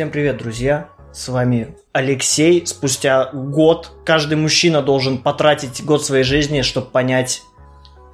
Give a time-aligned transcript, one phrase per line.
[0.00, 0.88] Всем привет, друзья!
[1.12, 2.66] С вами Алексей.
[2.66, 7.42] Спустя год каждый мужчина должен потратить год своей жизни, чтобы понять,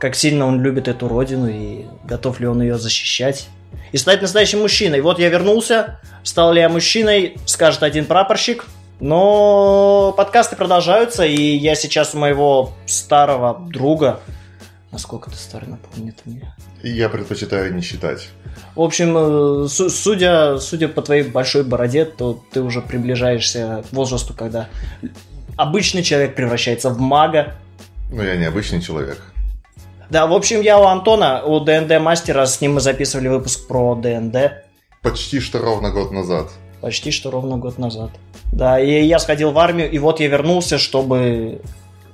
[0.01, 3.49] как сильно он любит эту родину и готов ли он ее защищать.
[3.93, 5.01] И стать настоящим мужчиной.
[5.01, 8.65] Вот я вернулся, стал ли я мужчиной, скажет один прапорщик.
[8.99, 14.19] Но подкасты продолжаются, и я сейчас у моего старого друга...
[14.97, 16.55] Насколько ты старый, напомни это мне.
[16.83, 18.31] Я предпочитаю не считать.
[18.75, 23.93] В общем, э, су- судя, судя по твоей большой бороде, то ты уже приближаешься к
[23.93, 24.71] возрасту, когда
[25.59, 27.57] обычный человек превращается в мага.
[28.11, 29.21] Но я необычный человек.
[30.09, 33.97] Да, в общем, я у Антона, у ДНД мастера, с ним мы записывали выпуск про
[33.97, 34.65] ДНД.
[35.03, 36.49] Почти что ровно год назад.
[36.81, 38.13] Почти что ровно год назад.
[38.51, 41.61] Да, и я сходил в армию, и вот я вернулся, чтобы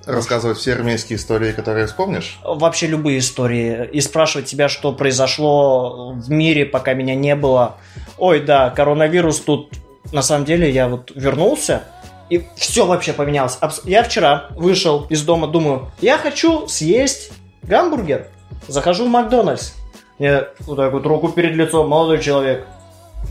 [0.07, 2.39] Рассказывать все армейские истории, которые вспомнишь?
[2.45, 7.77] вообще любые истории и спрашивать тебя, что произошло в мире, пока меня не было.
[8.19, 9.73] Ой, да, коронавирус тут.
[10.13, 11.85] На самом деле я вот вернулся
[12.33, 13.59] и все вообще поменялось.
[13.85, 17.31] Я вчера вышел из дома, думаю, я хочу съесть
[17.63, 18.29] гамбургер.
[18.69, 19.73] Захожу в Макдональдс.
[20.19, 22.67] Мне вот так вот руку перед лицом, молодой человек.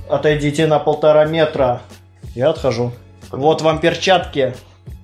[0.08, 1.82] Отойдите на полтора метра.
[2.36, 2.92] Я отхожу.
[3.32, 4.54] Вот вам перчатки.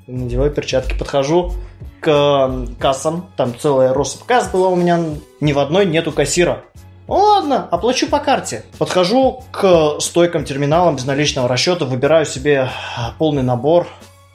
[0.08, 1.54] Надеваю перчатки, подхожу
[2.00, 3.30] к кассам.
[3.36, 5.00] Там целая россыпь касс была у меня.
[5.42, 6.64] Ни в одной нету кассира.
[7.10, 8.64] Ну Ладно, оплачу по карте.
[8.78, 13.88] Подхожу к стойкам терминалам безналичного расчета, выбираю себе а, полный набор,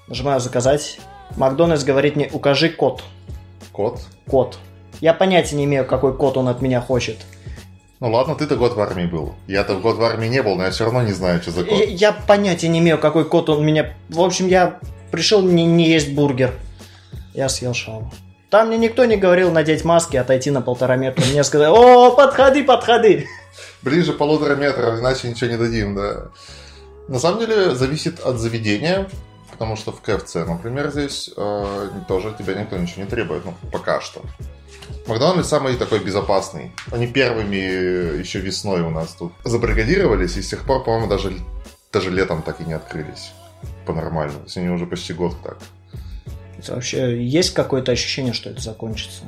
[0.09, 0.99] нажимаю заказать.
[1.37, 3.03] Макдональдс говорит мне, укажи код.
[3.73, 4.01] Кот?
[4.27, 4.59] Код.
[5.01, 7.17] Я понятия не имею, какой код он от меня хочет.
[8.03, 9.37] Ну ладно, ты-то год в армии был.
[9.47, 11.79] Я-то год в армии не был, но я все равно не знаю, что за код.
[11.79, 13.95] Я, я понятия не имею, какой код он меня...
[14.09, 14.81] В общем, я
[15.13, 16.53] пришел не, не есть бургер.
[17.33, 18.13] Я съел шаурму.
[18.51, 21.25] Там мне никто не говорил надеть маски, отойти на полтора метра.
[21.27, 23.29] Мне сказали, о, подходи, подходи.
[23.83, 26.25] Ближе полутора метров, иначе ничего не дадим, да.
[27.07, 29.09] На самом деле, зависит от заведения,
[29.53, 34.01] потому что в КФЦ, например, здесь э, тоже тебя никто ничего не требует, ну, пока
[34.01, 34.23] что.
[35.07, 36.73] Макдональдс самый такой безопасный.
[36.91, 37.57] Они первыми
[38.19, 41.33] еще весной у нас тут забаррикадировались, и с тех пор, по-моему, даже,
[41.93, 43.33] даже летом так и не открылись
[43.87, 44.41] по-нормальному.
[44.41, 45.59] То есть они уже почти год так.
[46.69, 49.25] Вообще, есть какое-то ощущение, что это закончится?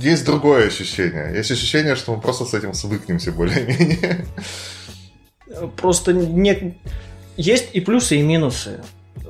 [0.00, 1.32] Есть другое ощущение.
[1.34, 4.26] Есть ощущение, что мы просто с этим свыкнемся более-менее.
[5.76, 6.76] Просто не...
[7.36, 8.82] есть и плюсы, и минусы.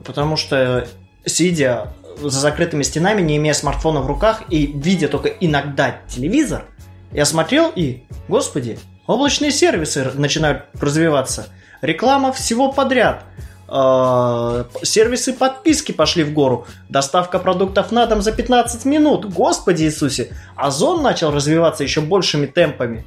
[0.06, 0.86] Потому что,
[1.24, 6.64] сидя за закрытыми стенами, не имея смартфона в руках и видя только иногда телевизор,
[7.12, 11.48] я смотрел и, господи, облачные сервисы начинают развиваться.
[11.82, 13.24] Реклама всего подряд.
[13.68, 16.66] Э, Сервисы подписки пошли в гору.
[16.88, 19.26] Доставка продуктов на дом за 15 минут.
[19.32, 20.30] Господи Иисусе.
[20.54, 23.04] Озон начал развиваться еще большими темпами.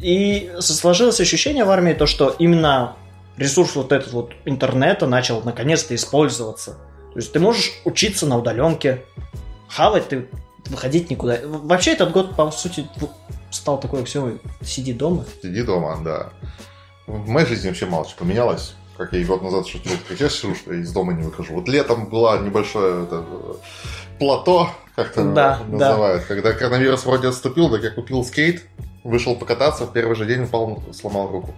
[0.00, 2.96] И сложилось ощущение в армии, то, что именно
[3.36, 6.72] ресурс вот этот вот интернета начал наконец-то использоваться.
[7.12, 9.04] То есть ты можешь учиться на удаленке,
[9.68, 10.28] хавать ты,
[10.66, 11.38] выходить никуда.
[11.44, 12.86] Вообще этот год, по сути,
[13.50, 14.40] стал такой аксиомой.
[14.62, 15.24] Сиди дома.
[15.42, 16.30] Сиди дома, да.
[17.06, 18.74] В моей жизни вообще мало чего поменялось.
[18.96, 21.54] Как я и год назад шутил, как я сижу, что я из дома не выхожу.
[21.54, 23.24] Вот летом было небольшое это,
[24.20, 26.24] плато, как это Да, называют.
[26.24, 28.64] Когда коронавирус вроде отступил, так я купил скейт,
[29.02, 31.54] вышел покататься, в первый же день упал, сломал руку.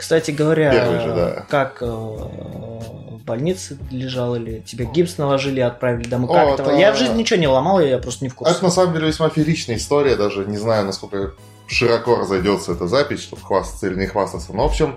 [0.00, 1.44] Кстати говоря, Первый же, да.
[1.50, 6.30] как э, в больнице лежал или тебе гипс наложили отправили домой?
[6.30, 6.74] О, Как это?
[6.74, 8.54] Я в жизни ничего не ломал, я просто не в курсе.
[8.54, 11.34] Это на самом деле весьма фееричная история, даже не знаю, насколько
[11.66, 14.54] широко разойдется эта запись, чтобы хвастаться или не хвастаться.
[14.54, 14.96] Но, в общем,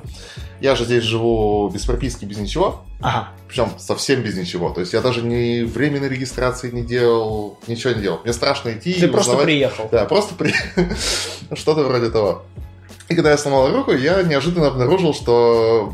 [0.61, 2.85] я же здесь живу без прописки, без ничего.
[3.01, 3.27] Ага.
[3.49, 4.69] Причем совсем без ничего.
[4.69, 8.21] То есть я даже ни временной регистрации не делал, ничего не делал.
[8.23, 9.89] Мне страшно идти Ты просто узнавать- приехал.
[9.91, 10.55] Да, просто при...
[11.53, 12.43] Что-то вроде того.
[13.09, 15.93] И когда я сломал руку, я неожиданно обнаружил, что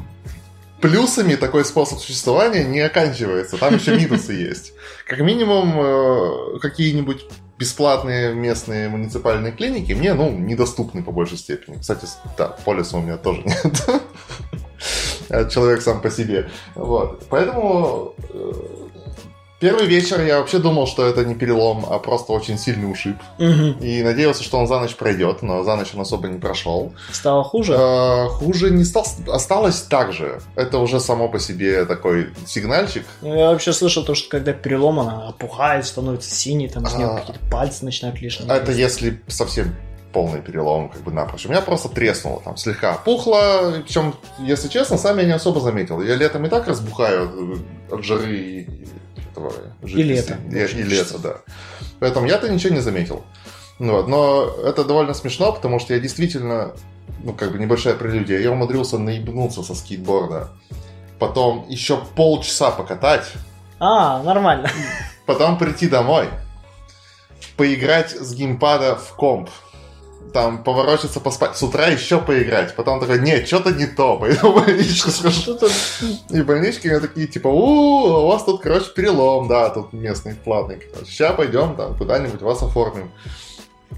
[0.81, 3.57] плюсами такой способ существования не оканчивается.
[3.57, 4.73] Там еще минусы есть.
[5.07, 7.25] Как минимум, э, какие-нибудь
[7.57, 11.77] бесплатные местные муниципальные клиники мне, ну, недоступны по большей степени.
[11.77, 12.05] Кстати,
[12.37, 14.03] да, полиса у меня тоже нет.
[15.51, 16.49] Человек сам по себе.
[16.75, 17.25] Вот.
[17.29, 18.51] Поэтому э,
[19.59, 23.15] первый вечер я вообще думал, что это не перелом, а просто очень сильный ушиб.
[23.37, 23.79] Мгм.
[23.81, 26.93] И надеялся, что он за ночь пройдет, но за ночь он особо не прошел.
[27.11, 27.73] Стало хуже?
[27.77, 30.39] Э, Хуже не стал, осталось так же.
[30.55, 33.05] Это уже само по себе такой сигнальчик.
[33.21, 37.07] Ну, я вообще слышал то, что когда перелом, она опухает, становится синей, там из нее
[37.07, 37.17] А.
[37.19, 38.49] какие-то пальцы начинают лишние.
[38.51, 38.79] Это лезть.
[38.79, 39.75] если совсем
[40.13, 41.45] полный перелом, как бы напрочь.
[41.45, 43.73] У меня просто треснуло, там слегка пухло.
[43.85, 46.01] Причем, если честно, сам я не особо заметил.
[46.01, 47.59] Я летом и так разбухаю
[47.89, 48.67] от, от жары и
[49.47, 50.01] этого жидкости.
[50.07, 50.37] лета.
[50.51, 51.37] И, и лето, да.
[51.99, 53.23] Поэтому я-то ничего не заметил.
[53.79, 54.07] Ну Вот.
[54.07, 56.73] Но это довольно смешно, потому что я действительно,
[57.23, 60.49] ну, как бы небольшая прелюдия, я умудрился наебнуться со скейтборда.
[61.19, 63.25] потом еще полчаса покатать,
[63.79, 64.69] А, нормально.
[65.25, 66.27] потом прийти домой,
[67.57, 69.49] поиграть с геймпада в комп,
[70.33, 74.55] там поворочиться, поспать, с утра еще поиграть, потом такой, нет, что-то не то, пойду в
[74.55, 75.57] больничку схожу.
[76.29, 80.81] И больнички мне такие, типа, у, у вас тут, короче, перелом, да, тут местный платный.
[81.05, 83.11] Сейчас пойдем там куда-нибудь вас оформим.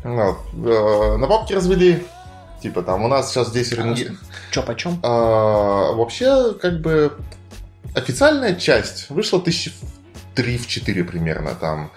[0.04, 0.38] Вот.
[0.66, 2.06] Э, На бабки развели.
[2.62, 4.12] Типа, там у нас сейчас здесь ренги...
[4.52, 5.00] Чё, почем?
[5.04, 7.14] А, вообще, как бы,
[7.96, 9.72] официальная часть вышла тысячи
[10.36, 11.92] три, в четыре примерно там.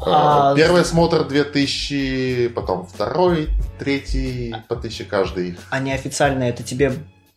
[0.00, 5.56] А, А, Первый смотр 2000, потом второй, третий по 1000 каждый.
[5.70, 6.92] А неофициально это тебе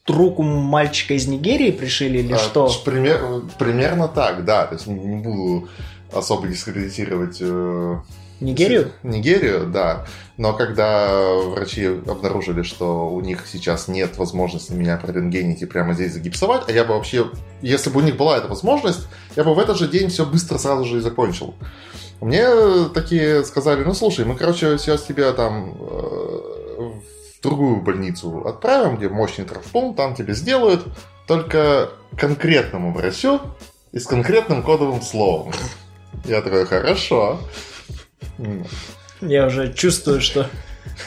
[0.08, 2.72] руку мальчика из Нигерии пришили или А, что?
[2.86, 4.66] пример- примерно так, да.
[4.68, 5.68] То есть не, не буду
[6.14, 7.96] особо дискредитировать э,
[8.40, 8.92] Нигерию?
[9.04, 10.06] Нигерию, да.
[10.38, 16.14] Но когда врачи обнаружили, что у них сейчас нет возможности меня прорентгенить и прямо здесь
[16.14, 17.28] загипсовать, а я бы вообще,
[17.62, 20.58] если бы у них была эта возможность, я бы в этот же день все быстро
[20.58, 21.54] сразу же и закончил.
[22.22, 22.48] Мне
[22.94, 26.92] такие сказали, ну слушай, мы, короче, сейчас тебя там э,
[27.38, 30.86] в другую больницу отправим, где мощный травмпункт, там тебе сделают,
[31.28, 33.42] только конкретному врачу
[33.92, 35.54] и с конкретным кодовым словом.
[36.24, 37.40] Я такой, хорошо.
[39.22, 40.50] Я уже чувствую, что...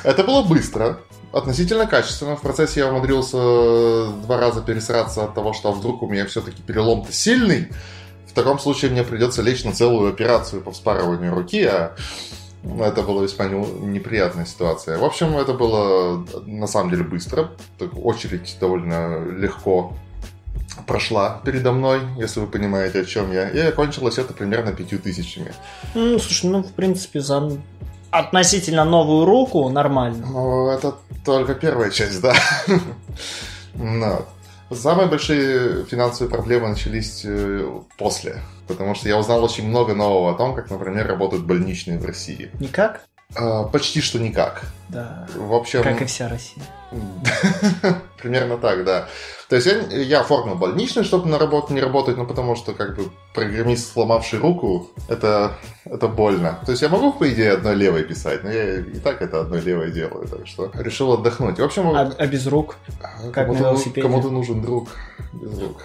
[0.02, 1.00] Это было быстро,
[1.32, 2.37] относительно качественно.
[2.37, 6.62] В процессе я умудрился два раза пересраться от того, что а вдруг у меня все-таки
[6.62, 7.69] перелом-то сильный.
[8.38, 11.96] В таком случае мне придется лечь на целую операцию по вспарыванию руки, а
[12.79, 14.96] это была весьма не- неприятная ситуация.
[14.96, 17.50] В общем, это было на самом деле быстро.
[17.79, 19.93] Так, очередь довольно легко
[20.87, 23.49] прошла передо мной, если вы понимаете, о чем я.
[23.49, 25.52] И окончилось это примерно пятью тысячами.
[25.96, 27.50] Ну, слушай, ну, в принципе, за
[28.12, 30.25] относительно новую руку нормально.
[30.31, 30.94] Ну, это
[31.25, 32.37] только первая часть, да.
[33.75, 34.25] Ну,
[34.70, 38.43] Самые большие финансовые проблемы начались э, после.
[38.67, 42.50] Потому что я узнал очень много нового о том, как, например, работают больничные в России.
[42.61, 43.06] Никак?
[43.36, 44.62] А, Почти что никак.
[44.88, 45.26] Да.
[45.36, 46.64] В общем, Как и вся Россия.
[48.22, 49.08] примерно так, да.
[49.50, 52.96] То есть я, я оформил больничный, чтобы на работу не работать, ну потому что как
[52.96, 55.52] бы программист, сломавший руку, это,
[55.84, 56.58] это больно.
[56.64, 59.60] То есть я могу, по идее, одной левой писать, но я и так это одной
[59.60, 61.58] левой делаю, так что решил отдохнуть.
[61.58, 62.76] В общем, А, а без рук?
[63.00, 64.02] как на кому-то, ну- велосипеде.
[64.02, 64.88] кому-то нужен друг
[65.34, 65.82] без рук.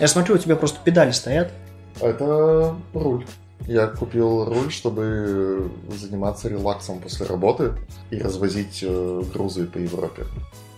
[0.00, 1.52] Я смотрю, у тебя просто педали стоят.
[2.00, 3.24] Это руль.
[3.66, 7.72] Я купил руль, чтобы заниматься релаксом после работы
[8.10, 10.24] и развозить э, грузы по Европе.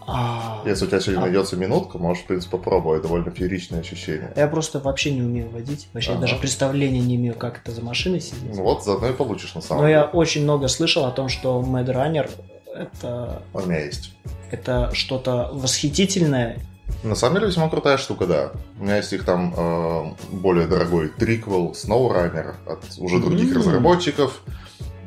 [0.06, 1.22] А, Если у тебя сегодня А.
[1.22, 3.00] найдется минутка, можешь, в принципе, попробовать.
[3.02, 4.32] Довольно фееричное ощущение.
[4.36, 5.88] Я просто вообще не умею водить.
[5.94, 6.20] Вообще Ага.
[6.22, 8.54] даже представления не имею, как это за машиной сидеть.
[8.54, 10.00] Ну вот, заодно и получишь на самом Но деле.
[10.00, 12.30] я очень много слышал о том, что Mad Runner
[12.74, 14.12] это, У меня есть.
[14.50, 16.58] это что-то восхитительное.
[17.02, 18.52] На самом деле весьма крутая штука, да.
[18.78, 23.58] У меня есть их там э, более дорогой триквел SnowRunner от уже других М.
[23.58, 24.40] разработчиков.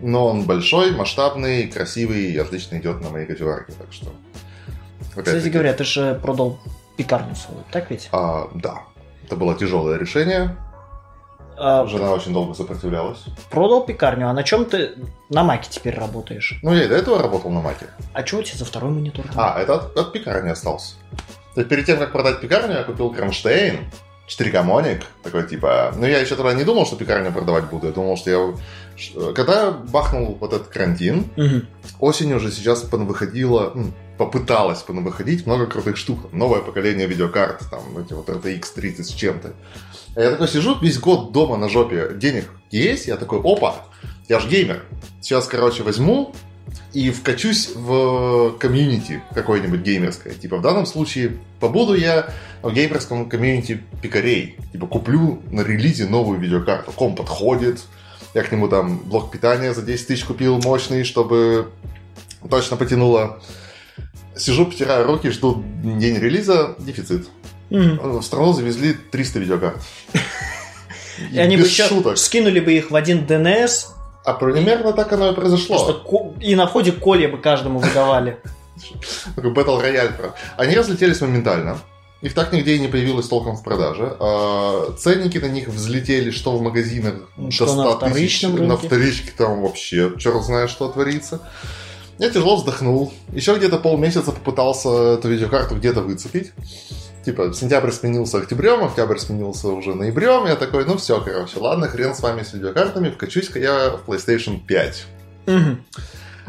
[0.02, 4.08] Но он большой, масштабный, красивый и отлично идет на моей кофеварке, так что...
[5.16, 6.60] Кстати говоря, ты же продал
[6.98, 8.08] пекарню свою, так ведь?
[8.12, 8.84] а, да,
[9.26, 10.56] это было тяжелое решение.
[11.60, 13.24] А, Жена очень долго сопротивлялась.
[13.50, 14.92] продал пекарню, а на чем ты
[15.30, 16.60] на маке теперь работаешь?
[16.62, 17.88] Ну, я и до этого работал на Маке.
[18.14, 19.26] А что у тебя за второй монитор?
[19.26, 19.34] там?
[19.38, 20.94] А, это от, от пекарни остался.
[21.58, 23.80] То есть перед тем, как продать пекарню, я купил кронштейн,
[24.28, 25.92] 4 моник, такой типа...
[25.98, 27.88] Ну, я еще тогда не думал, что пекарню продавать буду.
[27.88, 29.34] Я думал, что я...
[29.34, 31.68] Когда бахнул вот этот карантин, Мгм.
[32.00, 33.74] осенью уже сейчас выходило,
[34.20, 36.32] попыталась выходить много крутых штук.
[36.32, 39.54] Новое поколение видеокарт, там, эти вот RTX 30 с чем-то.
[40.16, 43.78] А я такой сижу весь год дома на жопе, денег есть, я такой, опа,
[44.30, 44.84] я же геймер.
[45.22, 46.36] Сейчас, короче, возьму
[46.94, 50.34] и вкачусь в комьюнити какое-нибудь геймерское.
[50.34, 54.58] Типа, в данном случае побуду я в геймерском комьюнити пикарей.
[54.72, 56.92] Типа, куплю на релизе новую видеокарту.
[56.92, 57.82] Ком подходит,
[58.34, 61.70] я к нему там блок питания за 10 тысяч купил мощный, чтобы
[62.50, 63.42] точно потянуло.
[64.36, 67.28] Сижу, потираю руки, жду день релиза, дефицит.
[67.70, 68.20] Мгм.
[68.20, 69.82] В страну завезли 300 видеокарт.
[71.32, 72.18] И они бы еще шуток.
[72.18, 73.88] скинули бы их в один DNS,
[74.28, 75.94] А примерно так оно и произошло.
[75.94, 78.38] ко- и на входе коли бы каждому выдавали.
[79.36, 80.18] Такой Battle Royale.
[80.18, 81.78] про- Они разлетелись моментально.
[82.22, 84.18] Их так нигде и не появилось толком в продаже.
[84.20, 87.98] А, ценники на них взлетели, что в магазинах Ну, до что 100 на тысяч.
[88.12, 88.88] вторичном На рынке.
[88.88, 91.40] вторичке там вообще черт знает, что творится.
[92.20, 93.14] Я тяжело вздохнул.
[93.32, 96.52] Еще где-то полмесяца попытался эту видеокарту где-то выцепить.
[97.28, 100.46] Типа, сентябрь сменился октябрем, октябрь сменился уже ноябрем.
[100.46, 104.66] Я такой, ну все, короче, ладно, хрен с вами с видеокартами, вкачусь-ка я в PlayStation
[104.66, 105.06] 5.
[105.48, 105.86] Мгм.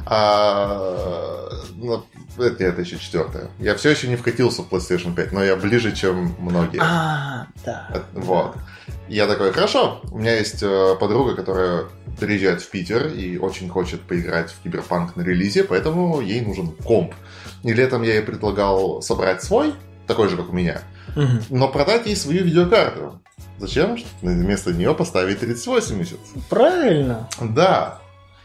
[0.06, 2.04] А, ну,
[2.38, 3.50] это, это еще четвертое.
[3.58, 6.80] Я все еще не вкатился в PlayStation 5, но я ближе, чем многие.
[6.80, 8.04] А, да.
[8.12, 8.54] Вот.
[9.08, 11.86] Я такой, хорошо, у меня есть э, подруга, которая
[12.20, 17.14] приезжает в Питер и очень хочет поиграть в Киберпанк на релизе, поэтому ей нужен комп.
[17.64, 19.74] И летом я ей предлагал собрать свой,
[20.08, 20.80] такой же, как у меня,
[21.14, 21.42] Мгм.
[21.50, 23.20] но продать ей свою видеокарту.
[23.58, 23.96] Зачем?
[24.22, 26.18] Вместо нее поставить 3080.
[26.48, 27.28] Правильно.
[27.40, 27.98] Да.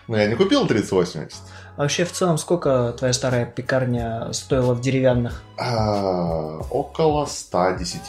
[0.07, 1.39] Но я не купил 3080.
[1.75, 5.41] А Вообще, в целом, сколько твоя старая пекарня стоила в деревянных?
[5.57, 8.01] А, около 110.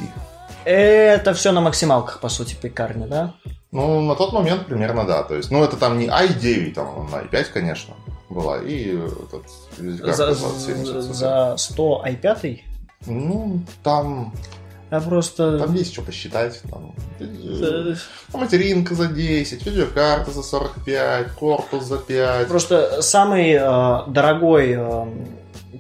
[0.64, 3.34] Это все на максималках, по сути, пекарня, да?
[3.70, 5.22] Ну, на тот момент примерно да.
[5.22, 7.94] То есть, ну, это там не i9, там на i5, конечно,
[8.30, 8.58] была.
[8.58, 9.44] И этот,
[9.76, 11.14] За, видеокарта за, 2070.
[11.14, 12.60] за 100 i5?
[13.06, 14.32] Ну, там,
[14.90, 15.58] Я просто...
[15.58, 16.60] там есть что посчитать.
[16.70, 17.94] Там, э,
[18.32, 22.48] материнка за 10, видеокарта за 45, корпус за 5.
[22.48, 25.06] Просто самый э, дорогой э,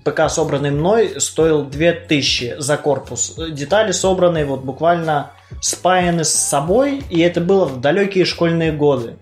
[0.04, 3.36] ПК, собранный мной, стоил 2000 за корпус.
[3.50, 9.16] Детали собраны вот буквально спаяны с собой, и это было в далекие школьные годы.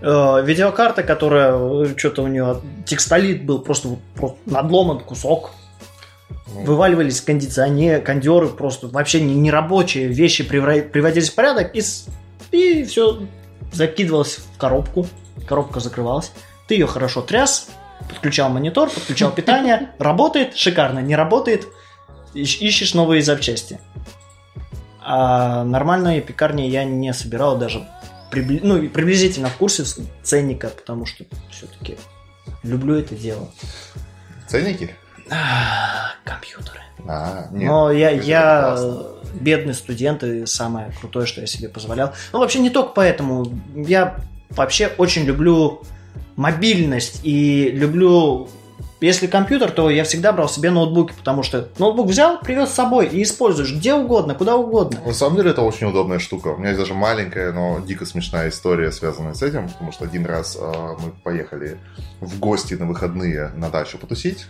[0.00, 5.50] Э, видеокарта, которая что-то у нее текстолит был просто, просто надломан кусок.
[6.46, 11.82] Ну, Вываливались кондиционеры, кондеры, просто вообще не, не рабочие вещи приводились в порядок, и,
[12.52, 13.20] и все
[13.72, 15.06] закидывалось в коробку.
[15.46, 16.32] Коробка закрывалась.
[16.66, 17.68] Ты ее хорошо тряс,
[18.08, 21.66] подключал монитор, подключал питание, работает, шикарно, не работает,
[22.34, 23.78] ищ- ищешь новые запчасти.
[25.00, 27.86] А нормальные пекарни я не собирал даже
[28.30, 29.84] прибли- ну, приблизительно в курсе
[30.22, 31.96] ценника, потому что все-таки
[32.62, 33.48] люблю это дело.
[34.46, 34.94] Ценники?
[36.24, 36.80] Компьютеры.
[37.06, 37.68] А, нет.
[37.68, 38.78] Но я, я
[39.34, 42.12] бедный студент и самое крутое, что я себе позволял.
[42.32, 43.46] Ну, вообще не только поэтому.
[43.74, 44.16] Я
[44.50, 45.82] вообще очень люблю
[46.36, 48.48] мобильность и люблю...
[49.00, 53.06] Если компьютер, то я всегда брал себе ноутбуки, потому что ноутбук взял, привез с собой
[53.06, 55.00] и используешь где угодно, куда угодно.
[55.06, 56.48] На самом деле это очень удобная штука.
[56.48, 60.26] У меня есть даже маленькая, но дико смешная история, связанная с этим, потому что один
[60.26, 61.78] раз э, мы поехали
[62.20, 64.46] в гости на выходные на дачу потусить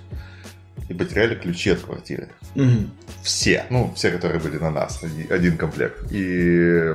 [0.88, 2.28] и потеряли ключи от квартиры.
[2.54, 2.90] Мгм.
[3.23, 6.11] Все, ну, все, которые были на нас, оди- один комплект.
[6.11, 6.94] И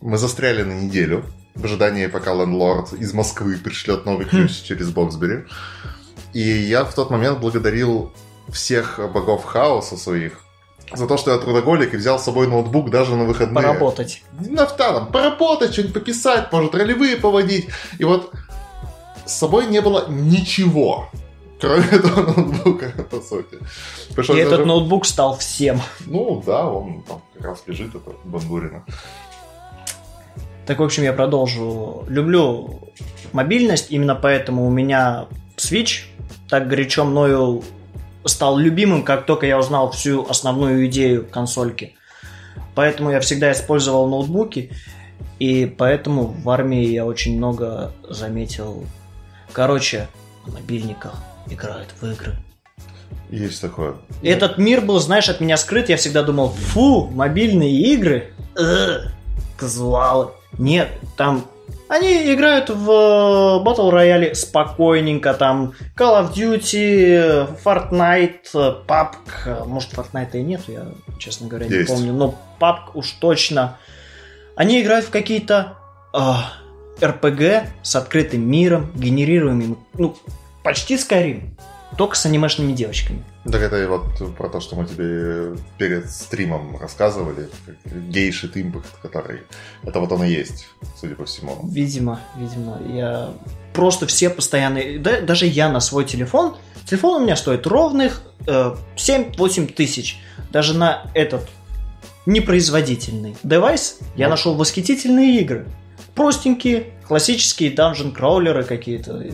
[0.00, 1.24] мы застряли на неделю
[1.54, 5.44] в ожидании, пока лендлорд из Москвы пришлет новый ключ через Боксбери.
[6.32, 8.12] И я в тот момент благодарил
[8.48, 10.40] всех богов хаоса своих
[10.94, 13.64] за то, что я трудоголик и взял с собой ноутбук даже на выходные.
[13.64, 14.22] Поработать.
[14.32, 17.68] Нафта, там, поработать, что-нибудь пописать, может, ролевые поводить.
[17.98, 18.32] И вот
[19.24, 21.10] с собой не было ничего,
[21.62, 23.58] кроме этого ноутбука, по сути.
[24.14, 25.80] Пришлось И этот даже- ноутбук стал всем.
[26.06, 28.84] Ну, да, он там как раз лежит, это Бандурина.
[30.66, 32.04] Так, в общем, я продолжу.
[32.08, 32.80] Люблю
[33.32, 35.26] мобильность, именно поэтому у меня
[35.56, 36.04] Switch
[36.48, 37.62] так горячо мною
[38.24, 41.94] стал любимым, как только я узнал всю основную идею консольки.
[42.74, 44.70] Поэтому я всегда использовал ноутбуки,
[45.38, 48.84] и поэтому в армии я очень много заметил.
[49.52, 50.08] Короче,
[50.46, 51.14] на мобильниках
[51.48, 52.36] играют в игры.
[53.30, 53.96] Есть такое.
[54.22, 55.88] Этот мир был, знаешь, от меня скрыт.
[55.88, 59.00] Я всегда думал, фу, мобильные игры, э,
[59.56, 60.30] казуалы.
[60.58, 61.46] Нет, там
[61.92, 69.64] они играют в э, Battle Royale спокойненько, там Call of Duty, Fortnite, э, PUBG, э,
[69.66, 70.86] может Fortnite и нету, я,
[71.18, 71.88] честно говоря, не Есть.
[71.88, 73.76] помню, но PUBG уж точно.
[74.56, 75.76] Они играют в какие-то
[76.14, 76.54] а,
[76.98, 80.16] RPG с открытым миром, генерируемым, ну,
[80.62, 81.50] почти Skyrim,
[81.96, 83.22] только с анимешными девочками.
[83.44, 87.48] Так это и вот про то, что мы тебе перед стримом рассказывали.
[87.84, 89.40] Гейши Импакт, который...
[89.82, 91.68] Это вот он и есть, судя по всему.
[91.68, 93.32] Видимо, видимо, я
[93.72, 98.74] просто все постоянные, да, даже я на свой телефон, телефон у меня стоит ровных э,
[98.96, 101.48] 7-8 тысяч, даже на этот
[102.26, 105.66] непроизводительный девайс я нашел восхитительные игры,
[106.14, 109.24] простенькие, классические данжен кроулеры какие-то,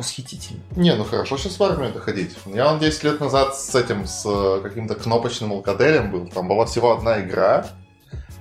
[0.00, 0.62] и восхитительные.
[0.76, 2.36] Не, ну хорошо сейчас в армию это ходить.
[2.46, 6.26] Я он 10 лет назад с этим, с э, каким-то кнопочным алкаделем был.
[6.28, 7.66] Там была всего одна игра,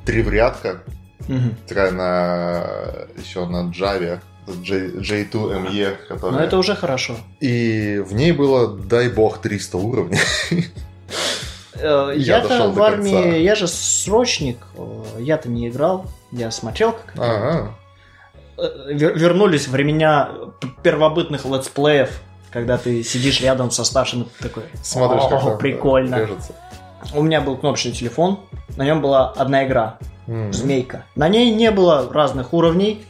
[0.05, 0.83] три в рядка,
[1.67, 2.63] такая на...
[3.17, 6.45] еще на Java, J, J2ME, Но которая...
[6.45, 7.15] это уже хорошо.
[7.39, 10.19] И в ней было, дай бог, 300 уровней.
[11.81, 17.78] Э, Я Я-то в армии, я же срочник, э, я-то не играл, я смотрел, как
[18.87, 20.29] вернулись времена
[20.83, 22.09] первобытных летсплеев,
[22.51, 24.63] когда ты сидишь рядом со старшим и ты такой.
[24.83, 26.17] Смотришь, «О, как там, прикольно.
[26.17, 26.53] да, режется.
[27.13, 28.39] У меня был кнопочный телефон,
[28.75, 29.97] на нем была одна игра,
[30.27, 30.51] М.
[30.53, 31.05] Змейка.
[31.15, 33.05] На ней не было разных уровней,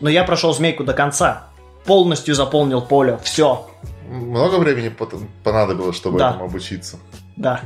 [0.00, 1.44] но я прошел Змейку до конца.
[1.86, 3.18] полностью заполнил поле.
[3.22, 3.66] Все.
[4.06, 4.94] Много времени
[5.42, 6.30] понадобилось, чтобы Да.
[6.30, 6.98] этому обучиться.
[7.36, 7.60] Да.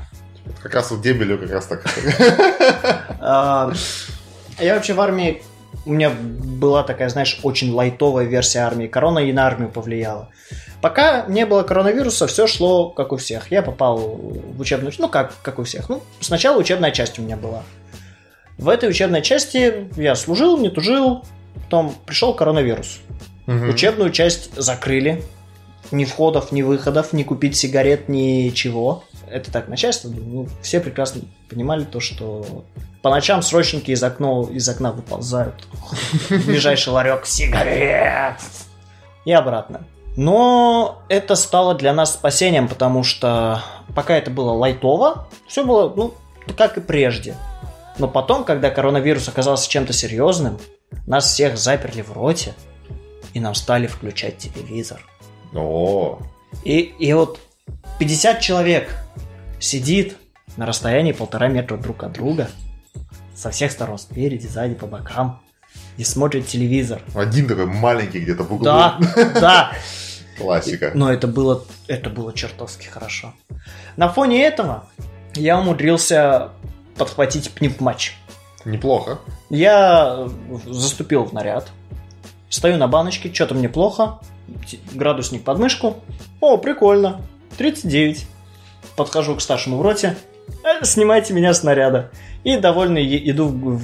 [0.63, 1.83] Как раз вот дебелю как раз так.
[3.21, 3.73] А,
[4.61, 5.43] Я вообще в армии...
[5.85, 8.87] У меня была такая, знаешь, очень лайтовая версия армии.
[8.87, 10.31] Корона и на армию повлияла.
[10.81, 13.51] Пока не было коронавируса, все шло как у всех.
[13.51, 14.93] Я попал в учебную...
[14.99, 15.89] Ну, как, как у всех.
[15.89, 17.63] Ну, сначала учебная часть у меня была.
[18.59, 21.25] В этой учебной части я служил, не тужил.
[21.55, 23.01] Потом пришел коронавирус.
[23.47, 23.71] Мгм.
[23.71, 25.23] Учебную часть закрыли.
[25.91, 29.05] Ни входов, ни выходов, ни купить сигарет, ничего.
[29.31, 32.65] Это так, начальство, ну, все прекрасно понимали то, что
[33.03, 35.67] по ночам срочники из, окна, из окна выползают.
[36.31, 38.37] Ближайший ларек сигарет.
[39.25, 39.85] И обратно.
[40.17, 43.63] Но это стало для нас спасением, потому что
[43.95, 46.15] пока это было лайтово, все было, ну,
[46.57, 47.35] как и прежде.
[47.99, 50.59] Но потом, когда коронавирус оказался чем-то серьезным,
[51.07, 52.55] нас всех заперли в роте,
[53.33, 55.01] и нам стали включать телевизор.
[55.55, 56.19] О,
[56.65, 57.39] И, и вот
[57.99, 59.04] 50 человек
[59.65, 60.17] сидит
[60.57, 62.49] на расстоянии полтора метра друг от друга,
[63.35, 65.41] со всех сторон, спереди, сзади, по бокам,
[65.97, 67.03] и смотрит телевизор.
[67.15, 68.65] один такой маленький где-то в углу.
[68.65, 69.73] Да, да.
[70.39, 70.93] Классика.
[70.95, 73.35] Но это было, это было чертовски хорошо.
[73.97, 74.89] На фоне этого
[75.35, 76.51] я умудрился
[76.97, 78.15] подхватить пневматч.
[78.65, 79.21] Неплохо.
[79.51, 80.29] Я
[80.67, 81.71] заступил в наряд,
[82.49, 84.21] стою на баночке, что-то мне плохо,
[84.93, 85.97] градусник под мышку.
[86.41, 87.21] О, прикольно,
[87.57, 88.27] 39.
[88.97, 90.17] Подхожу к старшему в роте,
[90.63, 92.11] «Э, снимайте меня с наряда.
[92.45, 93.79] И довольный иду в,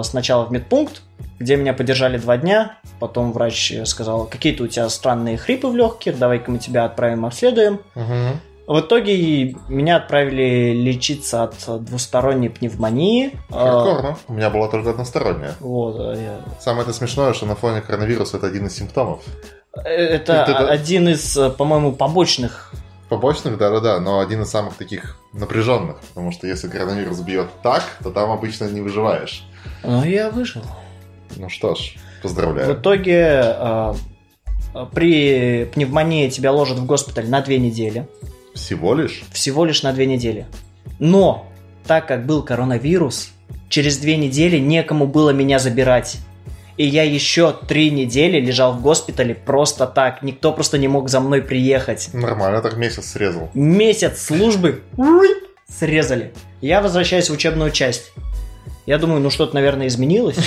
[0.00, 1.02] в- сначала в медпункт,
[1.38, 2.76] где меня подержали два дня.
[3.00, 7.80] Потом врач сказал, какие-то у тебя странные хрипы в легких, давай-ка мы тебя отправим, обследуем.
[7.94, 8.40] Мгм.
[8.66, 13.32] В итоге меня отправили лечиться от двусторонней пневмонии.
[13.50, 14.18] А, Хардкорно.
[14.28, 15.54] У меня была только односторонняя.
[15.60, 19.20] Вот, а я- Самое это смешное, что на фоне коронавируса это один из симптомов.
[19.74, 22.74] Э, Это Это- один из, э, по-моему, побочных.
[23.08, 28.10] Побочных, да-да-да, но один из самых таких напряженных, потому что если коронавирус бьет так, то
[28.10, 29.44] там обычно не выживаешь.
[29.82, 30.62] Но я выжил.
[31.36, 32.74] Ну что ж, В поздравляю.
[32.74, 33.94] итоге э,
[34.74, 38.06] э, при пневмонии тебя ложат в госпиталь на две недели.
[38.54, 39.22] Всего лишь?
[39.32, 40.46] Всего лишь на две недели.
[40.98, 41.46] Но,
[41.86, 43.30] так как был коронавирус,
[43.70, 46.18] через две недели некому было меня забирать.
[46.78, 50.22] И я еще три недели лежал в госпитале просто так.
[50.22, 52.10] Никто просто не мог за мной приехать.
[52.12, 53.50] Нормально, так месяц срезал.
[53.52, 54.82] месяц службы
[55.68, 56.32] срезали.
[56.60, 58.12] Я возвращаюсь в учебную часть.
[58.86, 60.38] Я думаю, ну что-то, наверное, изменилось.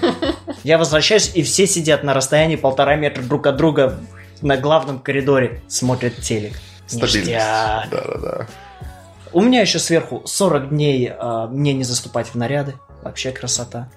[0.62, 3.98] Я возвращаюсь, и все сидят на расстоянии полтора метра друг от друга
[4.40, 6.52] на главном коридоре, смотрят телек.
[6.86, 7.44] Стабильность.
[7.90, 8.46] Да-да-да.
[9.32, 12.74] У меня еще сверху 40 дней а, мне не заступать в наряды.
[13.02, 13.88] Вообще красота.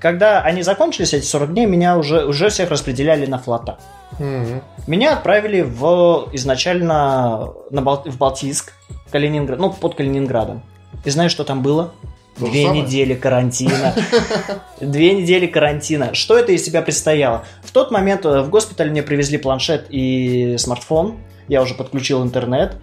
[0.00, 3.78] Когда они закончились, эти 40 дней, меня уже, уже всех распределяли на флота.
[4.18, 4.62] Мгм.
[4.86, 8.72] Меня отправили в изначально на Бал- в Балтийск,
[9.10, 10.62] Калининград, ну, под Калининградом.
[11.04, 11.92] И знаешь, что там было?
[12.38, 12.82] То Две самое?
[12.82, 13.94] недели карантина.
[14.80, 16.14] Две недели карантина.
[16.14, 17.44] Что это из себя предстояло?
[17.62, 21.18] В тот момент э, в госпиталь мне привезли планшет и смартфон.
[21.46, 22.76] Я уже подключил интернет.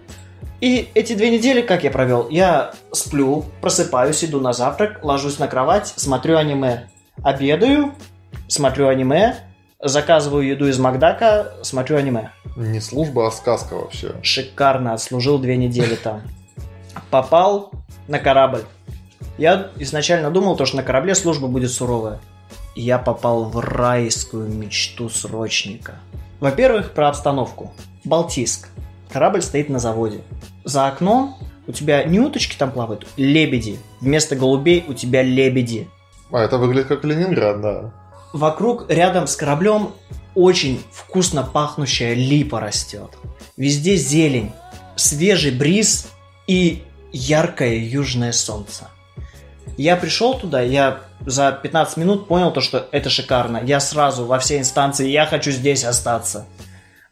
[0.62, 2.28] И эти две недели, как я провел?
[2.28, 6.88] Я сплю, просыпаюсь, иду на завтрак, ложусь на кровать, смотрю аниме.
[7.24, 7.92] Обедаю,
[8.46, 9.38] смотрю аниме,
[9.82, 12.30] заказываю еду из Макдака, смотрю аниме.
[12.54, 14.12] Не служба, а сказка вообще.
[14.22, 16.22] Шикарно, отслужил две недели там.
[17.10, 17.72] Попал
[18.06, 18.62] на корабль.
[19.38, 22.20] Я изначально думал, то, что на корабле служба будет суровая.
[22.76, 25.96] И я попал в райскую мечту срочника.
[26.38, 27.72] Во-первых, про обстановку.
[28.04, 28.68] Балтийск.
[29.12, 30.22] Корабль стоит на заводе.
[30.64, 33.78] За окном у тебя не уточки там плавают, лебеди.
[34.00, 35.88] Вместо голубей у тебя лебеди.
[36.32, 37.92] А, это выглядит как Ленинград, да.
[38.32, 39.90] Вокруг, рядом с кораблем,
[40.34, 43.10] очень вкусно пахнущая липа растет.
[43.58, 44.52] Везде зелень,
[44.96, 46.08] свежий бриз
[46.46, 48.88] и яркое южное солнце.
[49.76, 53.60] Я пришел туда, я за 15 минут понял то, что это шикарно.
[53.62, 56.46] Я сразу во все инстанции, я хочу здесь остаться.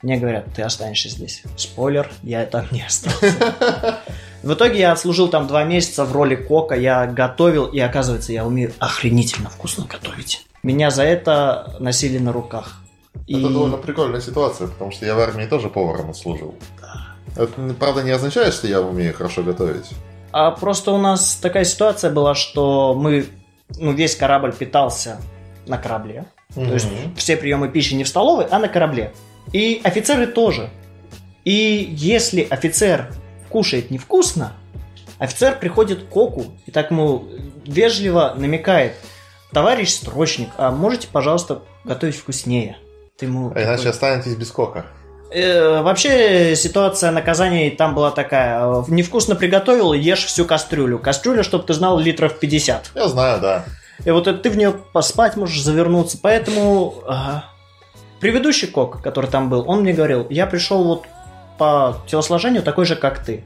[0.02, 1.42] Мне говорят, ты останешься здесь.
[1.56, 4.00] Спойлер, я там не остался.
[4.42, 8.46] В итоге я отслужил там два месяца в роли кока, я готовил, и оказывается, я
[8.46, 10.46] умею охренительно вкусно готовить.
[10.62, 12.80] Меня за это носили на руках.
[13.26, 16.54] И Это довольно прикольная ситуация, потому что я в армии тоже поваром отслужил.
[17.36, 19.90] Это, правда, не означает, что я умею хорошо готовить.
[20.32, 23.26] А просто у нас такая ситуация была, что мы,
[23.78, 25.20] ну, весь корабль питался
[25.66, 26.24] на корабле.
[26.54, 29.12] То есть все приемы пищи не в столовой, а на корабле.
[29.52, 30.70] И офицеры тоже.
[31.44, 33.12] И если офицер
[33.48, 34.52] кушает невкусно,
[35.18, 37.24] офицер приходит к коку и так ему
[37.64, 38.94] вежливо намекает,
[39.52, 42.76] товарищ строчник, а можете, пожалуйста, готовить вкуснее?
[43.16, 44.86] Ты ему А иначе такой- останетесь без кока.
[45.32, 48.84] Э, вообще ситуация наказаний там была такая.
[48.88, 50.98] Невкусно приготовил, ешь всю кастрюлю.
[50.98, 52.90] Кастрюля, чтобы ты знал, литров 50.
[52.94, 53.64] Я знаю, да.
[54.04, 56.18] И вот ты в нее поспать можешь, завернуться.
[56.20, 57.44] Поэтому ага.
[58.20, 61.04] Предыдущий кок, который там был, он мне говорил, я пришел вот
[61.58, 63.44] по телосложению такой же, как ты.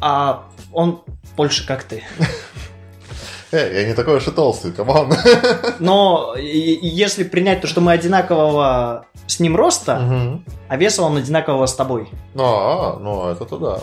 [0.00, 1.02] А он
[1.36, 2.04] больше как ты.
[3.50, 5.12] Эй, я не такой уж и толстый, come on.
[5.78, 11.74] Но если принять то, что мы одинакового с ним роста, а веса он одинакового с
[11.74, 12.08] тобой.
[12.34, 13.80] А, ну, это-то да.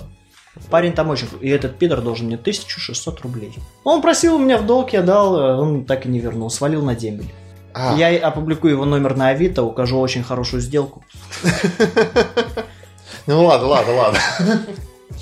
[0.70, 1.28] Парень там очень...
[1.42, 3.54] И этот пидор должен мне 1600 рублей.
[3.84, 6.82] Он просил у меня в долг, я дал, э, он так и не вернул, свалил
[6.82, 7.34] на дембель.
[7.78, 11.04] А, Я опубликую его номер на Авито, укажу очень хорошую сделку.
[13.28, 14.20] Ну ладно, ладно, ладно.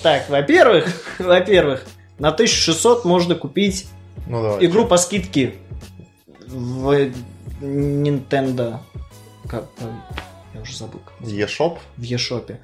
[0.02, 0.86] Так, во-первых,
[1.20, 1.86] во-первых,
[2.20, 3.88] на 1600 можно купить
[4.28, 5.56] Ну игру по скидке
[6.48, 7.10] в
[7.62, 8.80] Nintendo.
[9.48, 9.66] Как,
[10.54, 11.00] я уже забыл.
[11.20, 11.78] как eShop?
[11.98, 12.58] В eShop.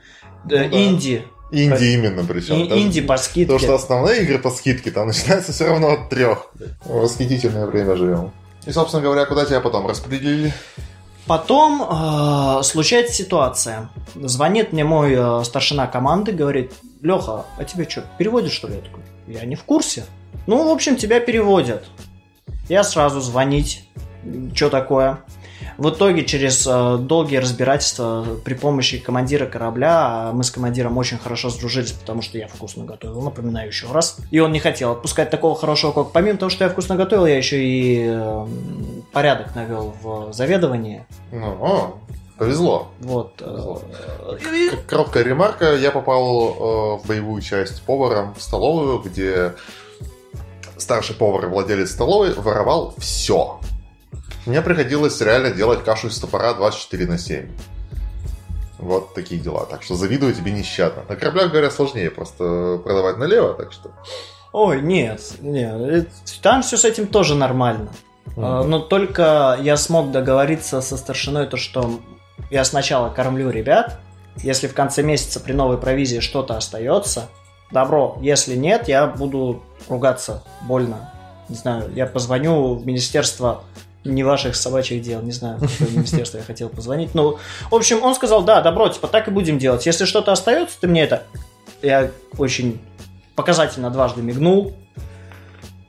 [0.43, 0.65] Ну да.
[0.65, 1.23] Инди.
[1.51, 2.55] Инди именно причем.
[2.55, 3.53] И- Инди по скидке.
[3.53, 6.51] Потому что основные игры по скидке там начинаются все равно от трех.
[6.85, 8.31] Восхитительное время живем.
[8.65, 10.53] И, собственно говоря, куда тебя потом распределили?
[11.25, 13.89] Потом э, случается ситуация.
[14.15, 18.75] Звонит мне мой э, старшина команды, говорит, Леха, а тебе что, переводят что ли?
[18.75, 20.05] Я такой, я не в курсе.
[20.47, 21.85] Ну, в общем, тебя переводят.
[22.67, 23.87] Я сразу звонить,
[24.55, 25.19] что такое.
[25.77, 29.91] В итоге, через э, долгие разбирательства при помощи командира корабля,
[30.29, 34.17] а мы с командиром очень хорошо сдружились, потому что я вкусно готовил, напоминаю еще раз.
[34.31, 36.09] И он не хотел отпускать такого хорошего кока.
[36.11, 38.47] Помимо того, что я вкусно готовил, я еще и э,
[39.13, 41.05] порядок навел в заведовании.
[41.31, 41.95] Ну,
[42.37, 42.89] повезло.
[42.99, 43.33] Вот.
[43.41, 43.81] э, Повезло.
[44.39, 45.75] К- Короткая ремарка.
[45.75, 49.53] Я попал э, в боевую часть поваром в столовую, где
[50.77, 53.59] старший повар и владелец столовой воровал все.
[54.45, 57.49] Мне приходилось реально делать кашу из топора 24 на 7.
[58.79, 59.65] Вот такие дела.
[59.65, 61.03] Так что завидую тебе нещадно.
[61.07, 63.91] На кораблях, говорят, сложнее просто продавать налево, так что...
[64.51, 66.05] Ой, нет, нет, э,
[66.41, 67.89] там все с этим тоже нормально.
[68.35, 71.99] Э, Но только я смог договориться со старшиной, то что
[72.49, 73.99] я сначала кормлю ребят,
[74.37, 77.27] если в конце месяца при новой провизии что-то остается,
[77.71, 81.13] добро, если нет, я буду ругаться больно.
[81.49, 83.63] Не знаю, я позвоню в министерство
[84.03, 87.13] не ваших собачьих дел, не знаю, в какое министерство я хотел позвонить.
[87.15, 87.37] Ну,
[87.69, 89.85] в общем, он сказал, да, добро, типа, так и будем делать.
[89.85, 91.23] Если что-то остается, ты мне это...
[91.81, 92.79] Я очень
[93.35, 94.73] показательно дважды мигнул.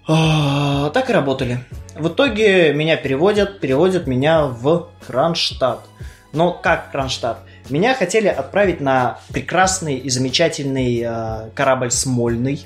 [0.06, 1.64] А, Так и работали.
[1.96, 5.80] В итоге меня переводят, переводят меня в Кронштадт.
[6.32, 7.38] Но как Кронштадт?
[7.68, 12.64] Меня хотели отправить на прекрасный и замечательный э, корабль Смольный.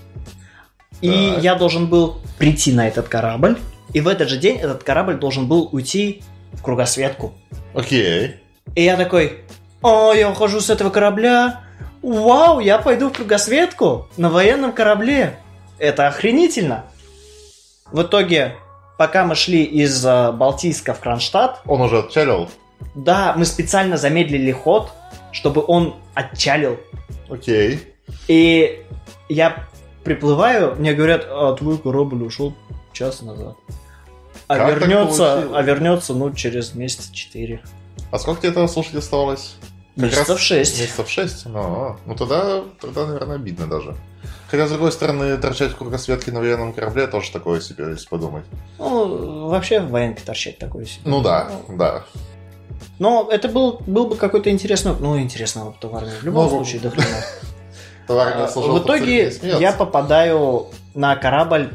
[1.00, 1.42] И Так.
[1.42, 3.59] я должен был прийти на этот корабль.
[3.92, 7.35] И в этот же день этот корабль должен был уйти в кругосветку.
[7.75, 8.37] Окей.
[8.75, 9.40] И я такой,
[9.83, 11.61] о, я ухожу с этого корабля.
[12.03, 15.38] Вау, я пойду в кругосветку на военном корабле.
[15.79, 16.85] Это охренительно.
[17.92, 18.57] В итоге,
[18.99, 22.49] пока мы шли из э, Балтийска в Кронштадт, Он уже отчалил?
[22.94, 24.90] да, мы специально замедлили ход,
[25.33, 26.79] чтобы он отчалил.
[27.29, 27.81] Окей.
[28.29, 28.83] И
[29.29, 29.64] я
[30.05, 32.55] приплываю, мне говорят, а твой корабль ушел
[32.94, 33.57] час назад.
[34.46, 37.62] А Как вернется, а вернется, ну, через месяц четыре.
[38.11, 39.57] А сколько тебе этого слушать оставалось?
[39.96, 40.80] Как Месяцев раз шесть.
[40.80, 41.46] Месяцев шесть?
[41.46, 41.96] Ну, а.
[42.04, 43.94] ну тогда, тогда, наверное, обидно даже.
[44.50, 48.44] Хотя, с другой стороны, торчать в кругосветке на военном корабле тоже такое себе, если подумать.
[48.78, 51.02] Ну, вообще в военке торчать такое себе.
[51.04, 52.04] Ну да, да.
[52.98, 56.11] Но это был, был бы какой-то интересный, ну, интересный опыт в армии.
[56.20, 57.07] В любом Ну, случае, до хрена.
[58.07, 61.72] А, В итоге я попадаю на корабль,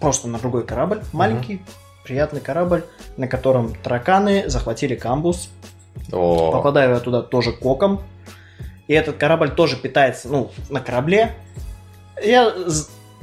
[0.00, 1.62] просто на другой корабль, маленький,
[2.04, 2.84] приятный корабль,
[3.16, 5.50] на котором тараканы захватили камбус.
[6.10, 8.02] О, Попадаю я туда тоже коком.
[8.88, 11.34] И этот корабль тоже питается, ну, на корабле.
[12.22, 12.52] Я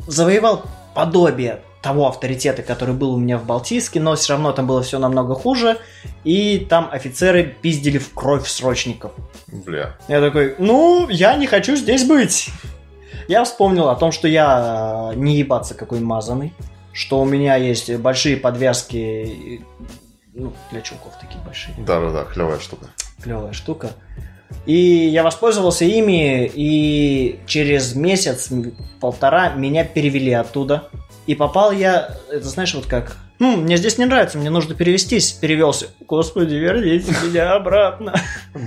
[0.08, 0.64] завоевал
[0.96, 5.00] подобие того авторитета, который был у меня в Балтийске, но все равно там было все
[5.00, 5.78] намного хуже.
[6.24, 9.12] И там офицеры пиздили в кровь срочников.
[9.48, 9.96] бля.
[10.08, 12.50] Я такой, ну, я не хочу здесь быть.
[13.30, 16.52] Я вспомнил о том, что я э, не ебаться какой мазанный,
[16.94, 19.62] что у меня есть большие подвязки,
[20.34, 22.88] ну, для чулков такие большие Да-да-да, клевая штука.
[23.22, 23.92] клевая штука.
[24.66, 30.90] И я воспользовался ими, и через месяц, м, полтора меня перевели оттуда.
[31.28, 33.16] И попал я, это знаешь, вот как...
[33.38, 35.34] Ну, мне здесь не нравится, мне нужно перевестись.
[35.34, 35.90] Перевелся.
[36.08, 38.16] Господи, верните меня обратно.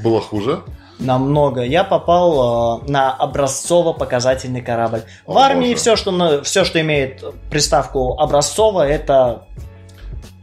[0.05, 0.61] Было хуже?
[1.04, 1.62] Намного.
[1.62, 5.02] Я попал э, на образцово-показательный корабль.
[5.26, 5.76] О, В армии боже.
[5.76, 9.44] все что, все, что имеет приставку образцово, это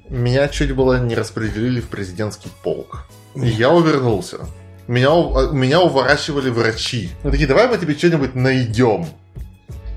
[0.10, 3.06] Меня чуть было не распределили в президентский полк.
[3.36, 4.40] И я увернулся.
[4.88, 7.12] Меня, у- меня уворачивали врачи.
[7.24, 9.06] Они такие, давай мы тебе что-нибудь найдем.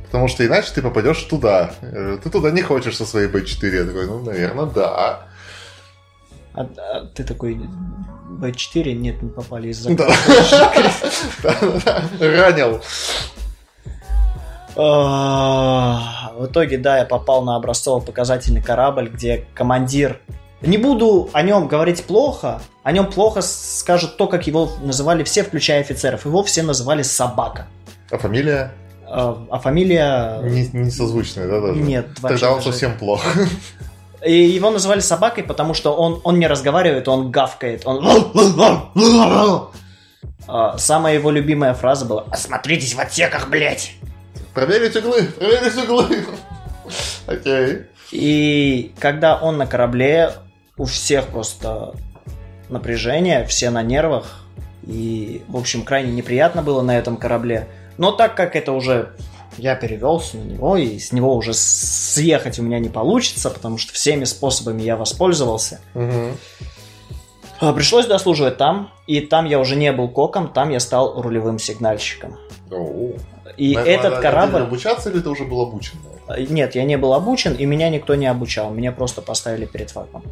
[0.05, 1.71] Потому что иначе ты попадешь туда.
[1.81, 3.75] Э, Ты туда не хочешь со своей Б4.
[3.75, 5.21] Я такой, ну, наверное, да.
[6.55, 7.59] А, а ты такой,
[8.31, 8.93] Б4?
[8.93, 9.95] Нет, не попали из-за...
[9.95, 10.09] Да.
[12.21, 12.81] Ранил.
[14.77, 20.21] А, В итоге, да, я попал на образцово-показательный корабль, где командир...
[20.61, 25.43] Не буду о нем говорить плохо, о нем плохо скажут то, как его называли все,
[25.43, 26.25] включая офицеров.
[26.25, 27.67] Его все называли собака.
[28.13, 28.71] А фамилия
[29.09, 30.39] А а фамилия...
[30.43, 31.81] не, не созвучная, да, даже?
[31.81, 33.29] Нет, Тогда он даже- совсем плохо.
[34.25, 37.83] И его называли собакой, потому что он, он не разговаривает, он гавкает.
[37.87, 38.07] Он...
[40.49, 43.95] А, Самая его любимая фраза была «Осмотритесь в отсеках, блядь!»
[44.55, 46.27] Проверить углы, проверить углы.
[47.27, 47.83] Окей.
[48.11, 50.33] И когда он на корабле,
[50.77, 51.95] у всех просто
[52.69, 54.45] напряжение, все на нервах.
[54.83, 57.69] И, в общем, крайне неприятно было на этом корабле.
[57.99, 59.13] Но так как это уже
[59.59, 63.93] я перевелся на него, и с него уже съехать у меня не получится, потому что
[63.93, 65.81] всеми способами я воспользовался,
[67.61, 68.91] а, пришлось дослуживать там.
[69.07, 72.37] И там я уже не был коком, там я стал рулевым сигнальщиком.
[72.71, 73.15] Оу.
[73.57, 74.49] И На это этот надо корабль...
[74.51, 75.99] отдельно обучаться или ты уже был обучен?
[76.29, 76.37] на?
[76.39, 78.71] Нет, я не был обучен, и меня никто не обучал.
[78.73, 80.25] Меня просто поставили перед фактом.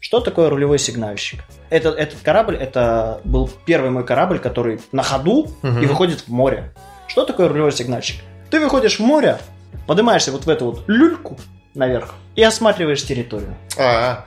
[0.00, 1.40] Что такое рулевой сигнальщик?
[1.70, 5.82] Это, этот корабль, это был первый мой корабль, который на ходу Мгм.
[5.82, 6.72] и выходит в море.
[7.06, 8.22] Что такое рулевой сигнальщик?
[8.52, 9.38] Ты выходишь в море,
[9.86, 11.38] поднимаешься вот в эту вот люльку
[11.74, 13.56] наверх и осматриваешь территорию.
[13.78, 14.26] А,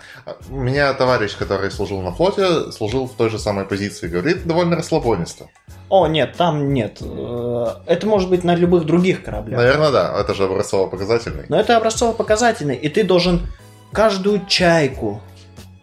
[0.50, 4.08] у меня товарищ, который служил на флоте, служил в той же самой позиции.
[4.08, 5.46] Говорит, довольно расслабонисто.
[5.90, 6.98] О, нет, там нет.
[7.02, 9.60] Э, Это может быть на любых других кораблях.
[9.60, 10.20] Наверное, да.
[10.20, 11.46] Это же образцово-показательный.
[11.48, 13.48] Но это образцово-показательный, и ты должен
[13.92, 15.22] каждую чайку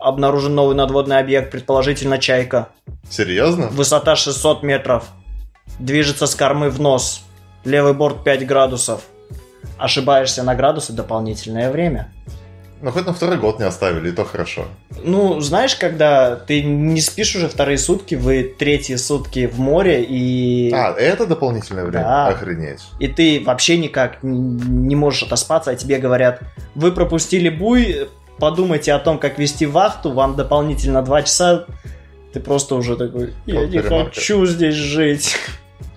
[0.01, 2.71] обнаружен новый надводный объект, предположительно чайка.
[3.09, 3.69] Серьезно?
[3.69, 5.05] Высота 600 метров.
[5.79, 7.23] Движется с кормы в нос.
[7.65, 9.03] Левый борт 5 градусов.
[9.79, 12.13] Ошибаешься на градусы дополнительное время.
[12.81, 14.67] Ну, хоть на второй год не оставили, и то хорошо.
[15.05, 20.73] Ну, знаешь, когда ты не спишь уже вторые сутки, вы третьи сутки в море, и,
[20.75, 22.03] А, это дополнительное время?
[22.05, 22.27] Да.
[22.29, 22.81] Охренеть.
[22.99, 26.41] и ты вообще никак не можешь отоспаться, а тебе говорят,
[26.75, 31.67] вы пропустили буй, подумайте о том, как вести вахту, вам дополнительно 2 часа.
[32.33, 35.37] Ты просто уже такой, я не хочу здесь жить.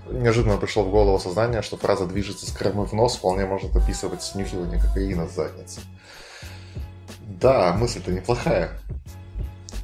[0.10, 4.22] Неожиданно пришло в голову сознание, что фраза «движется с кормы в нос» вполне может описывать
[4.22, 5.82] снюхивание кокаина с задницы.
[7.22, 8.72] Да, мысль-то неплохая.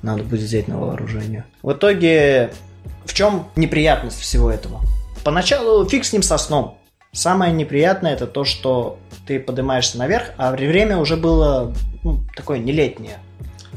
[0.01, 1.45] Надо будет взять на вооружение.
[1.63, 2.53] В итоге,
[3.05, 4.81] в чем неприятность всего этого?
[5.23, 6.77] Поначалу фиг с ним со сном.
[7.11, 13.19] Самое неприятное это то, что ты поднимаешься наверх, а время уже было ну, такое нелетнее.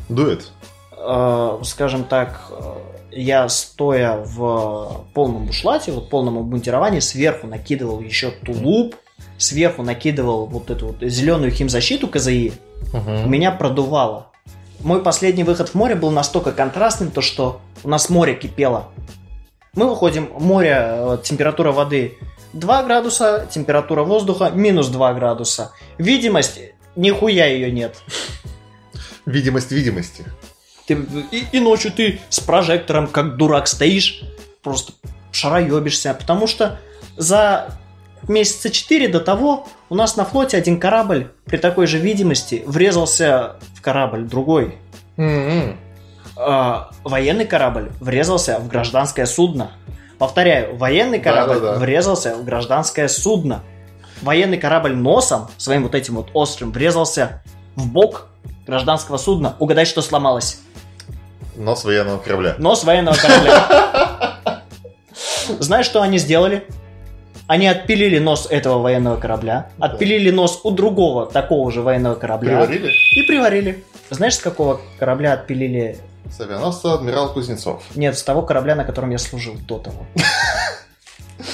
[0.09, 0.53] Дует.
[0.97, 2.75] Э, скажем так, э,
[3.15, 8.97] я стоя в полном бушлате, вот полном обмундировании, сверху накидывал еще тулуп,
[9.39, 12.53] сверху накидывал вот эту вот зеленую химзащиту КЗИ,
[13.27, 14.29] меня продувало.
[14.81, 18.89] Мой последний выход в море был настолько контрастным, то что у нас море кипело.
[19.75, 22.19] Мы выходим, море, э, температура воды
[22.53, 25.73] 2 градуса, температура воздуха минус 2 градуса.
[25.99, 26.61] Видимость,
[26.97, 27.97] нихуя ее нет.
[29.27, 30.25] Видимость видимости.
[30.87, 30.99] Ты,
[31.31, 34.23] и, и ночью ты с прожектором, как дурак, стоишь,
[34.63, 34.93] просто
[35.33, 36.79] шароебишься, потому что
[37.17, 37.69] за
[38.29, 43.57] месяца 4 до того у нас на флоте один корабль при такой же видимости врезался
[43.75, 44.77] в корабль другой.
[45.17, 45.79] М-м.
[46.37, 49.73] А, военный корабль врезался в гражданское судно.
[50.19, 51.79] Повторяю, военный корабль Да-да-да.
[51.79, 53.63] врезался в гражданское судно.
[54.23, 57.43] Военный корабль носом, своим вот этим вот острым, врезался
[57.77, 58.29] в бок
[58.67, 59.57] гражданского судна.
[59.59, 60.61] Угадай, что сломалось.
[61.57, 62.55] Нос военного корабля.
[62.59, 64.39] Нос военного корабля.
[65.61, 66.67] Знаешь, что они сделали?
[67.47, 72.93] Они отпилили нос этого военного корабля, отпилили нос у другого такого же военного корабля Приварили?
[73.15, 73.85] и приварили.
[74.09, 75.99] Знаешь, с какого корабля отпилили?
[76.31, 77.83] С авианосца адмирал Кузнецов.
[77.95, 80.07] Нет, с того корабля, на котором я служил до того.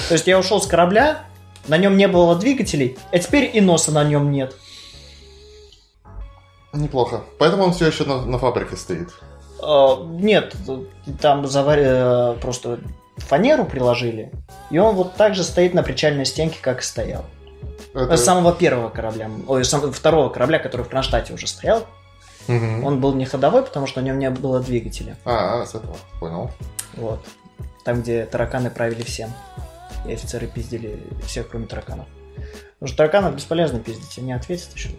[0.07, 1.25] То есть я ушел с корабля,
[1.67, 4.55] на нем не было двигателей, а теперь и носа на нем нет.
[6.71, 7.23] Неплохо.
[7.37, 9.09] Поэтому он все еще на, на фабрике стоит.
[9.61, 10.55] Э, Нет,
[11.21, 11.83] там завари...
[11.85, 12.79] э, просто
[13.17, 14.31] фанеру приложили,
[14.71, 17.25] и он вот так же стоит на причальной стенке, как и стоял.
[17.93, 21.85] Это- С самого первого корабля, ой, сам- второго корабля, который в Кронштадте уже стоял,
[22.47, 22.83] Мгм.
[22.85, 25.15] он был не ходовой, потому что на нем не было двигателя.
[25.25, 25.95] А, а, с этого.
[26.19, 26.49] Понял.
[26.95, 27.19] Вот.
[27.85, 29.29] Там, где тараканы правили всем.
[30.07, 32.07] И офицеры пиздили всех, кроме тараканов.
[32.79, 34.89] Потому что тараканов бесполезно пиздить, они ответят еще.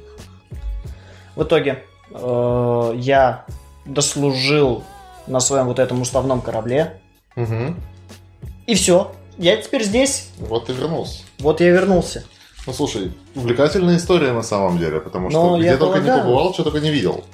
[1.35, 1.83] В итоге,
[2.15, 3.45] э, я
[3.85, 4.85] дослужил
[5.27, 7.01] на своем вот этом уставном корабле.
[7.37, 7.75] Угу.
[8.67, 9.13] И все.
[9.39, 10.29] Я теперь здесь.
[10.39, 11.23] Вот ты вернулся.
[11.39, 12.25] Вот я вернулся.
[12.67, 16.23] Ну слушай, увлекательная история на самом деле, потому что Но где я только не полагаю-
[16.25, 17.25] побывал, что только не видел.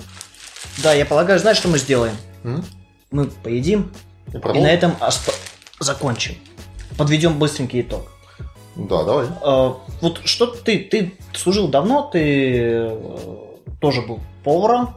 [0.82, 2.14] Да, я полагаю, знаешь, что мы сделаем?
[2.44, 2.64] М?
[3.10, 3.92] Мы поедим
[4.32, 5.34] И и на этом осп-
[5.80, 6.34] закончим.
[6.96, 8.10] Подведем быстренький итог.
[8.76, 9.26] Да, давай.
[9.42, 12.20] Э, вот что ты, ты служил давно, ты
[12.90, 13.36] э,
[13.80, 14.94] тоже был поваром.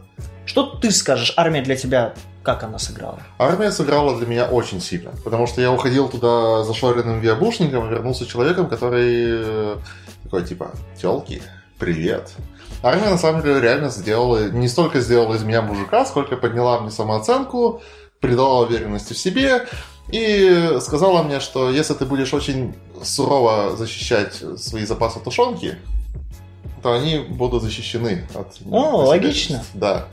[0.52, 3.22] Что ты скажешь, армия для тебя, как она сыграла?
[3.40, 8.26] Армия сыграла для меня очень сильно, потому что я уходил туда зашоренным виабушником и вернулся
[8.26, 9.76] человеком, который э,
[10.26, 11.42] такой типа, телки,
[11.80, 12.34] привет.
[12.84, 16.92] Армия на самом деле реально сделала, не столько сделала из меня мужика, сколько подняла мне
[16.92, 17.82] самооценку,
[18.20, 19.70] придала уверенности в себе
[20.10, 25.78] и сказала мне, что если ты будешь очень сурово защищать свои запасы тушенки,
[26.84, 28.58] то они будут защищены от...
[28.70, 29.64] О, логично.
[29.74, 30.08] Да.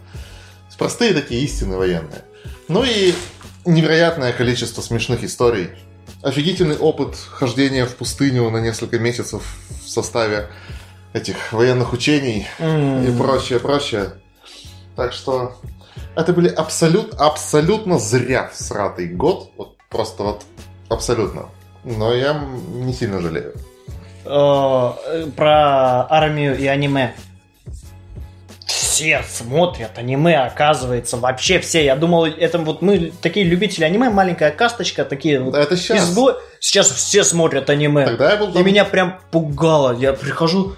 [0.79, 2.23] Простые такие истины военные.
[2.69, 3.13] Ну и
[3.65, 5.71] невероятное количество смешных историй.
[6.23, 9.43] Офигительный опыт хождения в пустыню на несколько месяцев
[9.85, 10.49] в составе
[11.13, 14.13] этих военных учений и прочее, прочее.
[14.97, 15.57] Так что
[16.17, 19.51] это были абсолют, абсолютно зря всратый год.
[19.57, 20.45] Вот просто вот
[20.89, 21.47] абсолютно.
[21.85, 23.55] Но я не сильно жалею.
[24.25, 27.15] Э, Про армию и аниме.
[28.99, 31.85] Все смотрят аниме, оказывается, вообще все.
[31.85, 36.11] Я думал, это вот мы такие любители аниме, маленькая касточка, такие вот Это сейчас.
[36.11, 38.05] изго- Сейчас все смотрят аниме.
[38.07, 39.97] Тогда я был И там- меня прям пугало.
[39.97, 40.75] Я прихожу,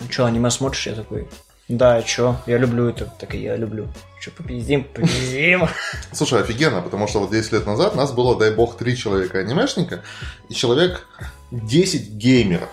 [0.00, 0.86] ну что, аниме смотришь?
[0.86, 1.28] Я такой,
[1.68, 3.12] да, что, я люблю это.
[3.18, 3.88] Так и я люблю.
[4.20, 5.68] Что, попиздим, попиздим.
[6.12, 10.02] Слушай, офигенно, потому что вот 10 лет назад нас было, дай бог, 3 человека анимешника
[10.48, 11.06] и человек
[11.50, 12.68] 10 геймеров.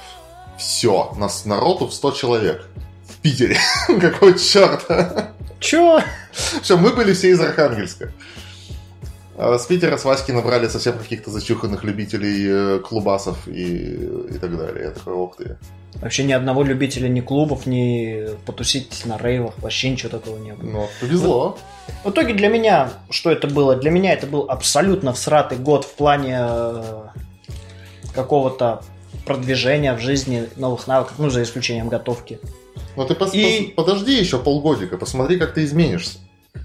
[0.60, 2.66] Все, нас народу в 100 человек.
[3.28, 3.58] В Питере.
[4.00, 5.32] Какого черта?
[5.60, 6.02] Чё?
[6.62, 8.12] Все, мы были все из Архангельска.
[9.38, 13.96] А С Питера, с Васьки набрали совсем каких-то зачуханных любителей э, клубасов и,
[14.30, 14.86] и так далее.
[14.86, 15.58] Я такой, ох ты.
[15.96, 20.70] Вообще ни одного любителя ни клубов, ни потусить на рейвах, вообще ничего такого не было.
[20.70, 21.58] Ну, повезло.
[22.04, 23.76] В итоге для меня, что это было?
[23.76, 27.04] Для меня это был абсолютно всратый год в плане э,
[28.16, 28.84] какого-то
[29.26, 32.40] продвижения в жизни новых навыков, ну, за исключением готовки.
[32.98, 36.18] Но ты пос- И- подожди еще полгодика, посмотри, как ты изменишься.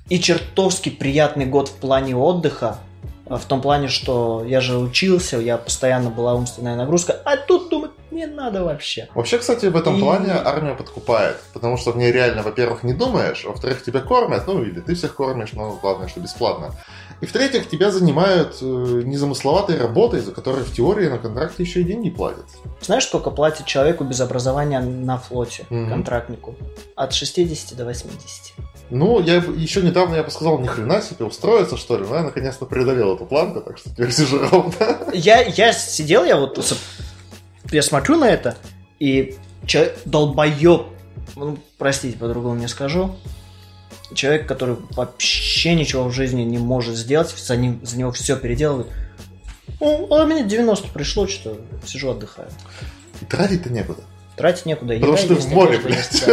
[0.08, 2.78] И чертовски приятный год в плане отдыха,
[3.26, 7.68] э, в том плане, что я же учился, я постоянно была умственная нагрузка, а тут
[7.68, 9.08] думать не надо вообще.
[9.14, 11.36] Вообще, кстати, в этом И- плане армия подкупает.
[11.52, 15.14] Потому что в ней реально, во-первых, не думаешь, во-вторых, тебя кормят, ну или ты всех
[15.14, 16.72] кормишь, но главное, что бесплатно.
[17.22, 18.64] И в-третьих, тебя занимают э,
[19.04, 22.44] незамысловатой работой, за которой в теории на контракте еще и деньги платят.
[22.80, 25.88] Знаешь, сколько платит человеку без образования на флоте, Мгм.
[25.88, 26.56] контрактнику?
[26.96, 28.54] От 60 до 80.
[28.90, 32.22] Ну, я еще недавно я бы сказал, ни хрена себе, устроиться, что ли, но я
[32.24, 34.74] наконец-то преодолел эту планку, так что теперь сижу ровно.
[35.14, 36.58] Я, я сидел, я вот
[37.70, 38.56] я смотрю на это,
[38.98, 40.82] и человек долбоеб,
[41.36, 43.14] ну, простите, по-другому не скажу,
[44.14, 48.88] человек, который вообще ничего в жизни не может сделать, за, ним, за него все переделывает.
[49.80, 52.48] Ну, а мне 90 пришло, что сижу отдыхаю.
[53.20, 54.02] И тратить-то некуда.
[54.36, 54.94] Тратить некуда.
[54.94, 56.22] Потому еда что ты в море, блядь.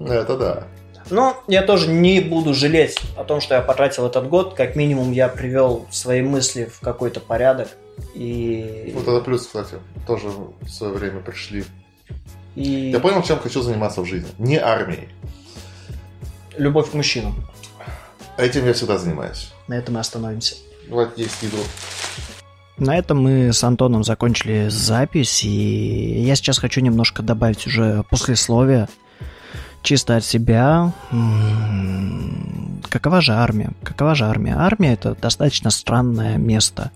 [0.00, 0.66] Это да.
[1.10, 4.54] Но я тоже не буду жалеть о том, что я потратил этот год.
[4.54, 7.68] Как минимум я привел свои мысли в какой-то порядок.
[8.14, 9.76] И, Вот это плюс, кстати,
[10.06, 11.64] тоже в свое время пришли.
[12.54, 14.30] И Я понял, чем хочу заниматься в жизни.
[14.38, 15.08] Не армией.
[16.56, 17.34] любовь к мужчинам.
[18.36, 19.52] Этим я всегда занимаюсь.
[19.68, 20.56] На этом мы остановимся.
[20.88, 21.58] Вот есть еду.
[22.76, 28.88] На этом мы с Антоном закончили запись, и я сейчас хочу немножко добавить уже послесловие,
[29.82, 30.92] чисто от себя.
[32.88, 33.70] Какова же армия?
[33.84, 34.56] Какова же армия?
[34.56, 36.90] Армия это достаточно странное место,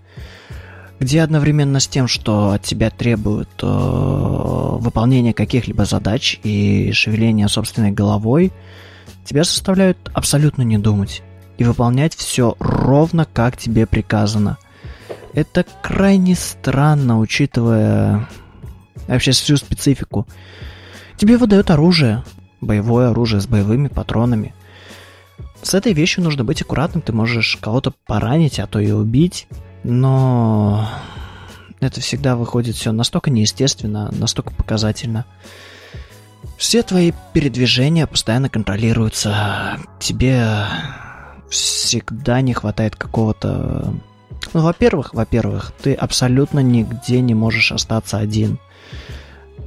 [0.99, 7.91] где одновременно с тем, что от тебя требуют э, выполнения каких-либо задач и шевеления собственной
[7.91, 8.51] головой,
[9.23, 11.23] тебя заставляют абсолютно не думать
[11.57, 14.57] и выполнять все ровно как тебе приказано.
[15.33, 18.27] Это крайне странно, учитывая
[19.07, 20.27] вообще всю специфику.
[21.17, 22.23] Тебе выдают оружие,
[22.61, 24.53] боевое оружие с боевыми патронами.
[25.61, 29.47] С этой вещью нужно быть аккуратным, ты можешь кого-то поранить, а то и убить,
[29.83, 30.89] но
[31.79, 35.25] это всегда выходит все настолько неестественно, настолько показательно.
[36.57, 39.79] Все твои передвижения постоянно контролируются.
[39.99, 40.65] Тебе
[41.49, 43.93] всегда не хватает какого-то...
[44.53, 48.59] Ну, во-первых, во-первых, ты абсолютно нигде не можешь остаться один.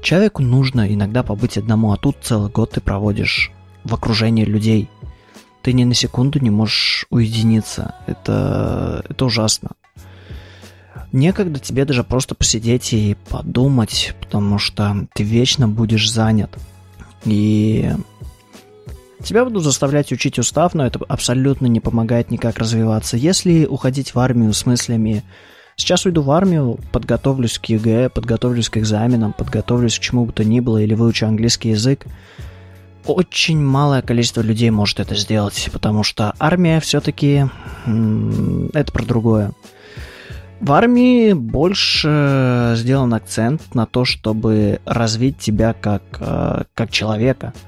[0.03, 3.53] Человеку нужно иногда побыть одному, а тут целый год ты проводишь
[3.85, 4.91] в окружении людей.
[5.63, 7.95] Ты ни на секунду не можешь уединиться.
[8.07, 9.71] Это, это ужасно.
[11.13, 16.51] Некогда тебе даже просто посидеть и подумать, потому что ты вечно будешь занят.
[17.25, 17.93] И
[19.23, 23.17] Тебя будут заставлять учить устав, но это абсолютно не помогает никак развиваться.
[23.17, 25.23] Если уходить в армию с мыслями
[25.75, 30.45] Сейчас уйду в армию, подготовлюсь к ЕГЭ, подготовлюсь к экзаменам, подготовлюсь к чему бы то
[30.45, 32.07] ни было или выучу английский язык.
[33.07, 37.47] Очень малое количество людей может это сделать, потому что армия все-таки
[37.85, 39.53] это про другое.
[40.61, 47.53] В армии больше сделан акцент на то, чтобы развить тебя как, э, как человека–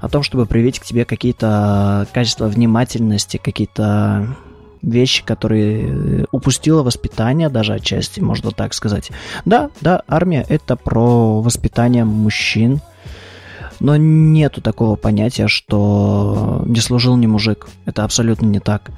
[0.00, 4.36] о том, чтобы привить к тебе какие-то качества внимательности, какие-то
[4.80, 9.10] вещи, которые упустила воспитание, даже отчасти, можно так сказать.
[9.44, 12.80] Да, да, армия это про воспитание мужчин,
[13.80, 17.68] но нету такого понятия, что не служил не мужик.
[17.86, 18.90] Это абсолютно не так.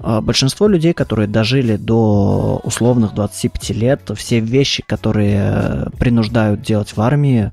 [0.00, 7.00] А большинство людей, которые дожили до условных 25 лет, все вещи, которые принуждают делать в
[7.00, 7.52] армии,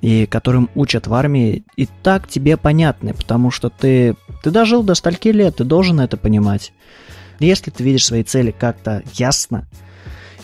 [0.00, 4.94] и которым учат в армии, и так тебе понятны, потому что ты, ты дожил до
[4.94, 6.72] стольки лет, ты должен это понимать.
[7.38, 9.66] Если ты видишь свои цели как-то ясно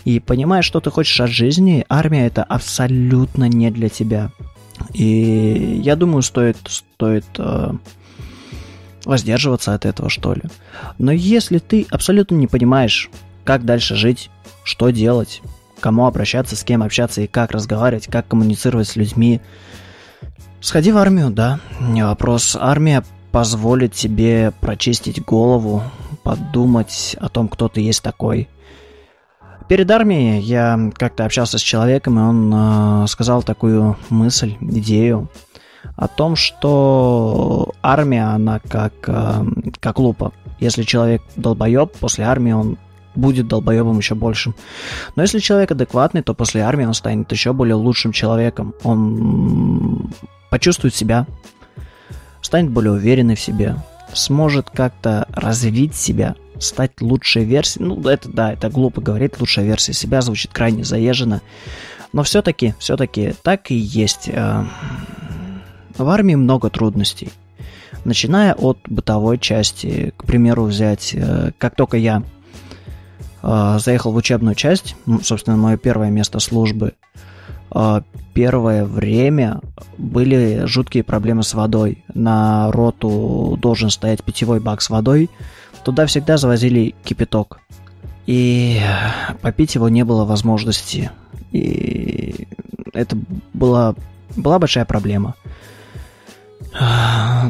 [0.04, 4.30] и понимаешь, что ты хочешь от жизни, армия это абсолютно не для тебя.
[4.92, 7.72] И я думаю, стоит, стоит э,
[9.04, 10.42] воздерживаться от этого, что ли.
[10.98, 13.10] Но если ты абсолютно не понимаешь,
[13.44, 14.30] как дальше жить,
[14.64, 15.42] что делать,
[15.80, 19.40] кому обращаться, с кем общаться и как разговаривать, как коммуницировать с людьми.
[20.60, 22.56] Сходи в армию, да, не вопрос.
[22.58, 25.82] Армия позволит тебе прочистить голову,
[26.22, 28.48] подумать о том, кто ты есть такой.
[29.68, 35.28] Перед армией я как-то общался с человеком, и он э, сказал такую мысль, идею
[35.96, 39.44] о том, что армия, она как, э,
[39.80, 40.32] как лупа.
[40.60, 42.78] Если человек долбоеб, после армии он
[43.16, 44.54] будет долбоебом еще большим.
[45.16, 48.74] Но если человек адекватный, то после армии он станет еще более лучшим человеком.
[48.84, 50.10] Он
[50.50, 51.26] почувствует себя,
[52.40, 53.76] станет более уверенный в себе,
[54.12, 57.86] сможет как-то развить себя, стать лучшей версией.
[57.86, 61.42] Ну, это да, это глупо говорить, лучшая версия себя звучит крайне заезженно.
[62.12, 64.28] Но все-таки, все-таки так и есть.
[64.28, 64.64] Э,
[65.96, 67.30] в армии много трудностей.
[68.04, 72.22] Начиная от бытовой части, к примеру, взять, э, как только я
[73.48, 76.94] а, заехал в учебную часть, собственно, мое первое место службы.
[77.78, 78.02] А,
[78.32, 79.60] первое время
[79.98, 82.02] были жуткие проблемы с водой.
[82.14, 85.28] На роту должен стоять питьевой бак с водой.
[85.84, 87.60] Туда всегда завозили кипяток.
[88.24, 88.80] И
[89.42, 91.10] попить его не было возможности.
[91.52, 92.48] И
[92.94, 93.18] это
[93.52, 93.94] была,
[94.36, 95.34] была большая проблема.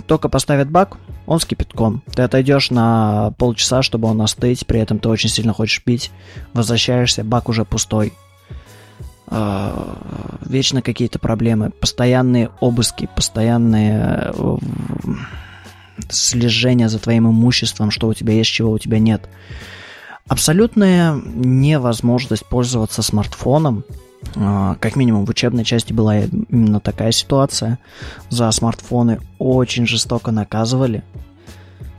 [0.08, 0.96] Только поставят бак,
[1.26, 2.02] он с кипятком.
[2.12, 6.10] Ты отойдешь на полчаса, чтобы он остыть, при этом ты очень сильно хочешь пить,
[6.52, 8.12] возвращаешься, бак уже пустой.
[9.28, 14.56] А, вечно какие-то проблемы, постоянные обыски, постоянные э,
[16.08, 19.28] слежения за твоим имуществом, что у тебя есть, чего у тебя нет.
[20.28, 23.84] Абсолютная невозможность пользоваться смартфоном
[24.34, 27.78] а, как минимум в учебной части была именно такая ситуация.
[28.28, 31.04] За смартфоны очень жестоко наказывали.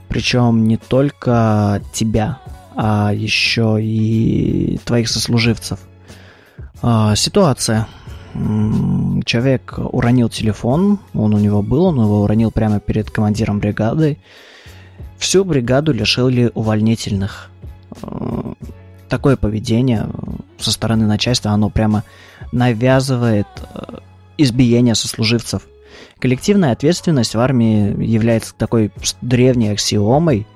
[0.08, 2.38] Причем не только тебя,
[2.74, 5.80] а еще и твоих сослуживцев.
[6.82, 7.86] А, ситуация.
[9.24, 14.18] Человек уронил телефон, он у него был, он его уронил прямо перед командиром бригады.
[15.18, 17.50] Всю бригаду лишили увольнительных.
[18.02, 18.54] А,
[19.08, 20.08] такое поведение
[20.58, 22.04] со стороны начальства, оно прямо
[22.52, 23.98] навязывает э,
[24.36, 25.62] избиение сослуживцев.
[26.18, 30.46] Коллективная ответственность в армии является такой древней аксиомой,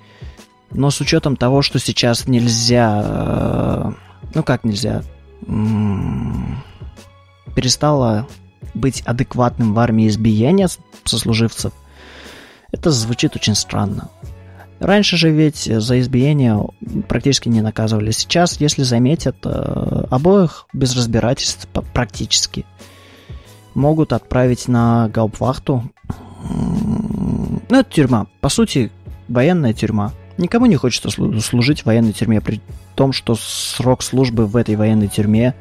[0.70, 3.92] но с учетом того, что сейчас нельзя, э,
[4.34, 5.02] ну как нельзя,
[7.54, 8.26] перестало
[8.74, 10.68] быть адекватным в армии избиения
[11.04, 11.72] сослуживцев,
[12.70, 14.10] это звучит очень странно.
[14.80, 16.58] Раньше же ведь за избиение
[17.06, 18.10] практически не наказывали.
[18.10, 22.66] Сейчас, если заметят, э, обоих без разбирательств практически
[23.74, 25.84] могут отправить на гаупвахту.
[26.50, 28.26] Ну, это тюрьма.
[28.40, 28.90] По сути,
[29.28, 30.12] военная тюрьма.
[30.38, 32.60] Никому не хочется служить в военной тюрьме, при
[32.94, 35.54] том, что срок службы в этой военной тюрьме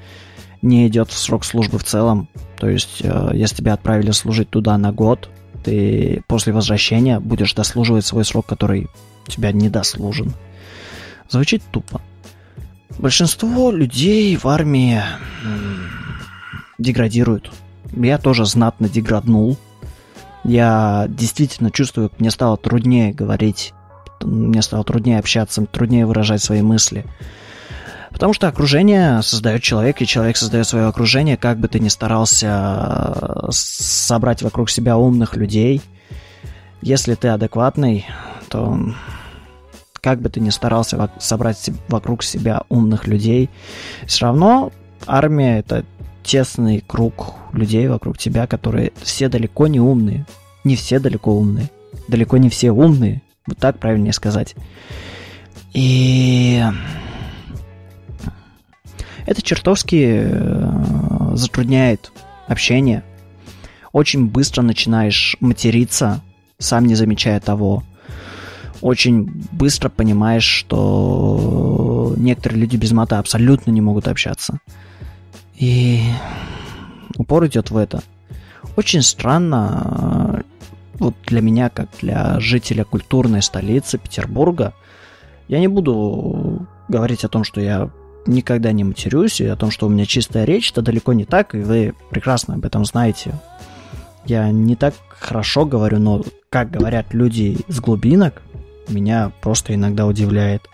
[0.62, 2.28] не идет в срок службы в целом.
[2.58, 5.30] То есть, э, если тебя отправили служить туда на год,
[5.64, 8.88] ты после возвращения будешь дослуживать свой срок, который
[9.28, 10.34] тебя недослужен.
[11.30, 12.02] Звучит тупо.
[12.98, 15.02] Большинство людей в армии
[16.78, 17.52] деградируют.
[17.96, 19.58] Я тоже знатно деграднул.
[20.44, 23.74] Я действительно чувствую, мне стало труднее говорить,
[24.24, 27.06] мне стало труднее общаться, труднее выражать свои мысли.
[28.12, 32.48] Потому что окружение создает человек, и человек создает свое окружение, как бы ты ни старался
[32.48, 35.82] э, собрать вокруг себя умных людей.
[36.82, 38.06] Если ты адекватный,
[38.50, 38.78] то
[40.02, 43.50] как бы ты ни старался собрать вокруг себя умных людей,
[44.08, 44.72] все равно
[45.06, 45.86] армия это
[46.24, 50.26] тесный круг людей вокруг тебя, которые все далеко не умные.
[50.64, 51.70] Не все далеко умные.
[52.08, 53.22] Далеко не все умные.
[53.48, 54.56] Вот так правильнее сказать.
[55.74, 56.64] И
[59.26, 62.12] это чертовски э, затрудняет
[62.48, 63.04] общение.
[63.92, 66.22] Очень быстро начинаешь материться,
[66.58, 67.84] сам не замечая того.
[68.82, 74.60] Очень быстро понимаешь, что некоторые люди без мата абсолютно не могут общаться.
[75.56, 76.02] И
[77.18, 78.02] упор идет в это.
[78.76, 80.51] Очень странно, э,
[81.02, 84.74] вот для меня, как для жителя культурной столицы Петербурга,
[85.48, 87.90] я не буду говорить о том, что я
[88.28, 91.56] никогда не матерюсь, и о том, что у меня чистая речь, это далеко не так,
[91.56, 93.34] и вы прекрасно об этом знаете.
[94.26, 98.44] Я не так хорошо говорю, но как говорят люди с глубинок,
[98.88, 100.70] меня просто иногда удивляет.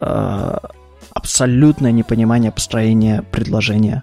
[0.00, 0.70] А,
[1.12, 4.02] абсолютное непонимание построения предложения.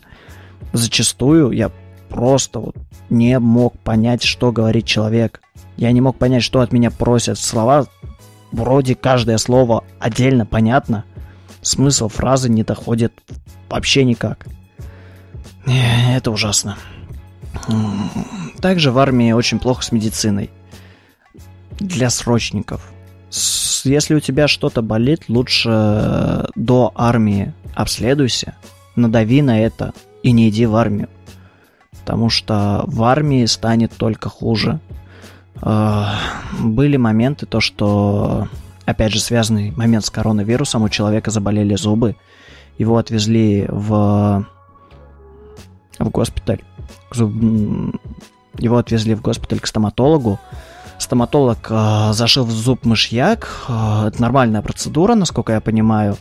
[0.74, 1.72] Зачастую я
[2.09, 2.75] просто вот
[3.09, 5.41] не мог понять, что говорит человек.
[5.75, 7.37] Я не мог понять, что от меня просят.
[7.37, 7.87] Слова,
[8.51, 11.05] вроде каждое слово отдельно понятно,
[11.61, 13.13] смысл фразы не доходит
[13.69, 14.47] вообще никак.
[15.65, 16.77] Это ужасно.
[18.61, 20.49] Также в армии очень плохо с медициной.
[21.79, 22.91] Для срочников.
[23.83, 28.55] Если у тебя что-то болит, лучше э, до армии обследуйся,
[28.95, 29.93] надави на это
[30.23, 31.09] и не иди в армию.
[32.07, 34.79] Потому что в армии станет только хуже.
[35.61, 36.05] Э,
[36.57, 38.47] были моменты, то что,
[38.85, 42.15] опять же, связанный момент с коронавирусом, у человека заболели зубы,
[42.77, 44.45] его отвезли в,
[45.99, 46.61] в госпиталь.
[47.13, 50.39] Его отвезли в госпиталь к стоматологу,
[50.99, 53.65] стоматолог э, зашил в зуб мышьяк.
[53.67, 56.15] Э, это нормальная процедура, насколько я понимаю.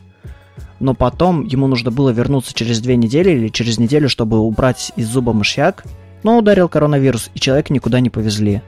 [0.80, 5.08] Но потом ему нужно было вернуться через две недели или через неделю, чтобы убрать из
[5.08, 5.84] зуба мышьяк.
[6.22, 8.62] Но ударил коронавирус, и человека никуда не повезли.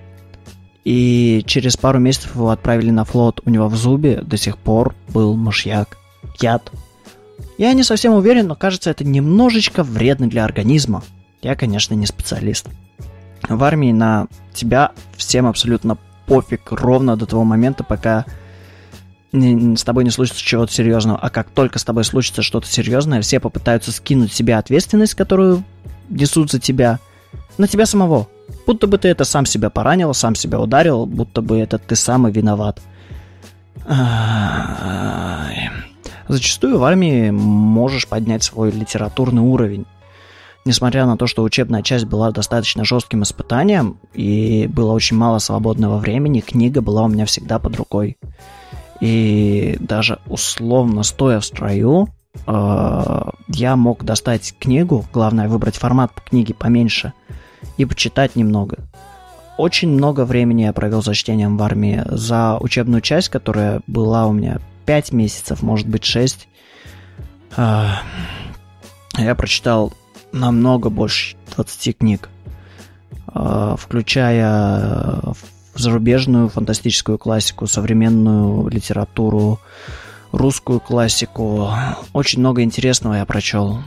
[0.84, 3.40] И через пару месяцев его отправили на флот.
[3.44, 5.98] У него в зубе до сих пор был мышьяк.
[6.40, 6.72] Яд.
[7.59, 11.02] Я не совсем уверен, но кажется, это немножечко вредно для организма.
[11.42, 12.68] Я, конечно, не специалист
[13.48, 15.96] в армии на тебя всем абсолютно
[16.26, 18.26] пофиг ровно до того момента, пока
[19.33, 21.18] с тобой не случится чего-то серьезного.
[21.18, 25.64] А как только с тобой случится что-то серьезное, все попытаются скинуть себе ответственность, которую
[26.09, 26.99] несут за тебя,
[27.59, 28.29] на тебя самого.
[28.66, 32.26] Будто бы ты это сам себя поранил, сам себя ударил, будто бы это ты сам
[32.26, 32.81] и виноват.
[36.29, 39.87] Зачастую в армии можешь поднять свой литературный уровень
[40.68, 45.99] несмотря на то, что учебная часть была достаточно жестким испытанием и было очень мало свободного
[45.99, 48.18] времени, книга была у меня всегда под рукой.
[49.01, 52.09] И даже условно стоя в строю,
[52.46, 57.12] э, я мог достать книгу, главное выбрать формат книги поменьше
[57.76, 58.78] и почитать немного.
[59.57, 62.03] Очень много времени я провел за чтением в армии.
[62.07, 66.49] За учебную часть, которая была у меня 5 месяцев, может быть 6,
[67.57, 67.86] э,
[69.16, 69.92] я прочитал
[70.32, 72.28] намного больше 20 книг,
[73.26, 75.22] а, включая
[75.79, 79.61] зарубежную фантастическую классику, современную литературу,
[80.33, 81.70] русскую классику.
[82.12, 83.79] Очень много интересного я прочел.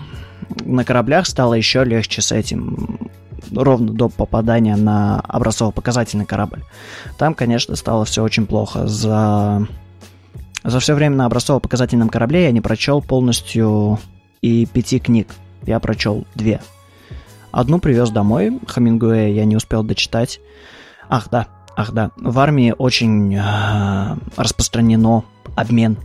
[0.65, 2.99] На кораблях стало еще легче с этим,
[3.53, 6.63] ровно до попадания на образцово-показательный корабль.
[7.17, 8.87] Там, конечно, стало все очень плохо.
[8.87, 9.65] За,
[10.63, 13.99] за все время на образцово-показательном корабле я не прочел полностью
[14.41, 15.27] и пяти книг
[15.65, 16.61] я прочел две.
[17.51, 20.39] Одну привез домой, Хамингуэя я не успел дочитать.
[21.09, 22.11] Ах, да, ах, да.
[22.17, 25.23] В армии очень э, распространено
[25.55, 25.97] обмен.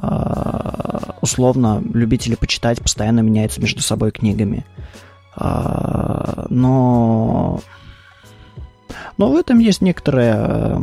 [0.00, 4.64] Э, условно, любители почитать постоянно меняются между собой книгами.
[5.36, 7.60] Э, но...
[9.18, 10.82] Но в этом есть некоторое...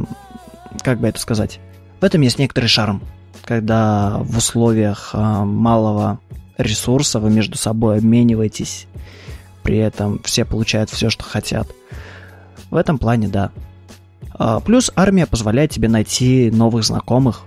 [0.83, 1.59] Как бы это сказать?
[1.99, 3.01] В этом есть некоторый шарм.
[3.43, 6.19] Когда в условиях э, малого
[6.57, 8.87] ресурса, вы между собой обмениваетесь,
[9.63, 11.67] при этом все получают все, что хотят.
[12.69, 13.51] В этом плане, да.
[14.33, 17.43] А, плюс армия позволяет тебе найти новых знакомых.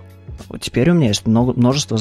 [0.49, 1.97] Вот теперь у меня есть много, множество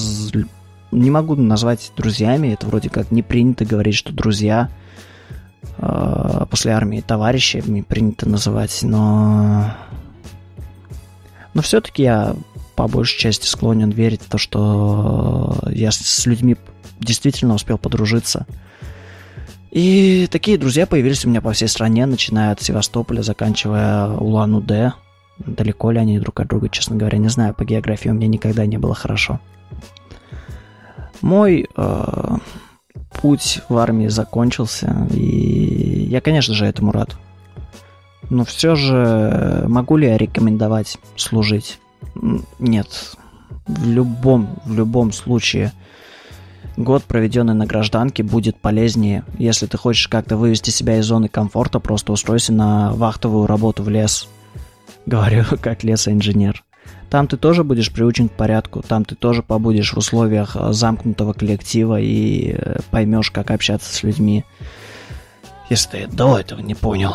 [0.91, 4.69] не могу назвать друзьями, это вроде как не принято говорить, что друзья
[5.79, 9.75] э, после армии товарищи принято называть, но...
[11.55, 12.35] Но все-таки я
[12.77, 16.57] по большей части склонен верить в то, что я с людьми
[16.99, 18.47] действительно успел подружиться.
[19.73, 24.93] И такие друзья появились у меня по всей стране, начиная от Севастополя, заканчивая Улан-Удэ.
[25.39, 27.55] Далеко ли они друг от друга, честно говоря, не знаю.
[27.55, 29.41] По географии у меня никогда не было хорошо.
[31.23, 32.37] Мой э,
[33.23, 37.17] путь в армии закончился, и я, конечно же, этому рад.
[38.29, 41.79] Но все же могу ли я рекомендовать служить?
[42.59, 43.17] Нет.
[43.67, 45.73] В любом, в любом случае
[46.77, 49.25] год, проведенный на гражданке, будет полезнее.
[49.39, 53.89] Если ты хочешь как-то вывести себя из зоны комфорта, просто устройся на вахтовую работу в
[53.89, 54.29] лес.
[55.07, 56.65] Говорю, как лесоинженер.
[57.11, 61.35] Там ты тоже будешь приучен к порядку, там ты тоже побудешь в условиях э, замкнутого
[61.35, 64.45] коллектива и э, поймешь, как общаться с людьми.
[65.69, 67.15] Если ты до этого не понял.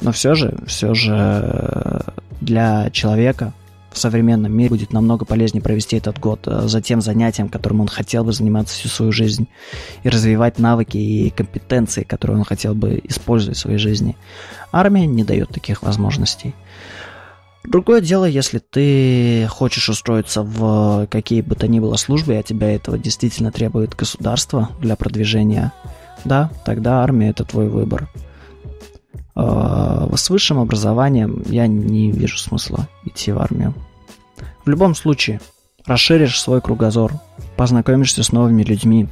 [0.00, 2.00] Но все же, все же э,
[2.40, 3.52] для человека
[3.92, 7.88] в современном мире будет намного полезнее провести этот год э, за тем занятием, которым он
[7.88, 9.48] хотел бы заниматься всю свою жизнь,
[10.02, 14.16] и развивать навыки и компетенции, которые он хотел бы использовать в своей жизни.
[14.72, 16.54] Армия не дает таких возможностей.
[17.64, 22.74] Другое дело, если ты хочешь устроиться в какие бы то ни было службы, а тебя
[22.74, 25.72] этого действительно требует государство для продвижения,
[26.24, 28.08] да, тогда армия это твой выбор.
[29.34, 33.74] Э, с высшим образованием я не вижу смысла идти в армию.
[34.64, 35.40] В любом случае,
[35.86, 37.12] расширишь свой кругозор,
[37.56, 39.08] познакомишься с новыми людьми,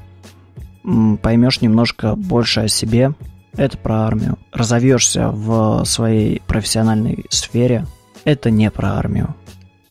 [1.23, 3.15] поймешь немножко больше о себе,
[3.57, 4.39] это про армию.
[4.53, 7.87] Разовьешься в своей профессиональной сфере,
[8.25, 9.35] это не про армию.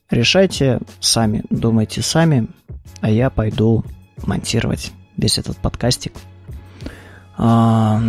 [0.09, 2.47] Решайте сами, думайте сами,
[3.01, 3.83] а я пойду
[4.25, 6.13] монтировать весь этот подкастик–
[7.41, 8.01] а,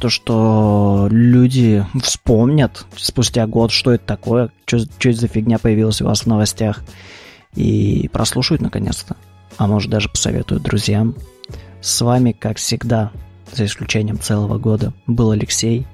[0.00, 6.00] то, что люди вспомнят спустя год, что это такое, что, что это за фигня появилась
[6.00, 6.82] у вас в новостях,
[7.54, 9.16] и прослушают наконец-то.
[9.58, 11.14] А может даже посоветуют друзьям.
[11.82, 13.10] С вами, как всегда,
[13.52, 15.86] за исключением целого года, был Алексей.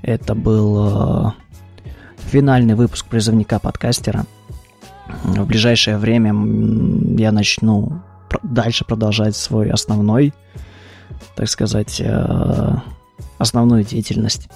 [0.00, 1.32] Это был э,
[2.30, 4.24] финальный выпуск призывника подкастера.
[5.22, 6.30] В ближайшее время
[7.18, 8.00] я начну
[8.42, 10.32] дальше продолжать свой основной
[11.34, 12.74] так сказать, э,
[13.38, 14.48] основную деятельность.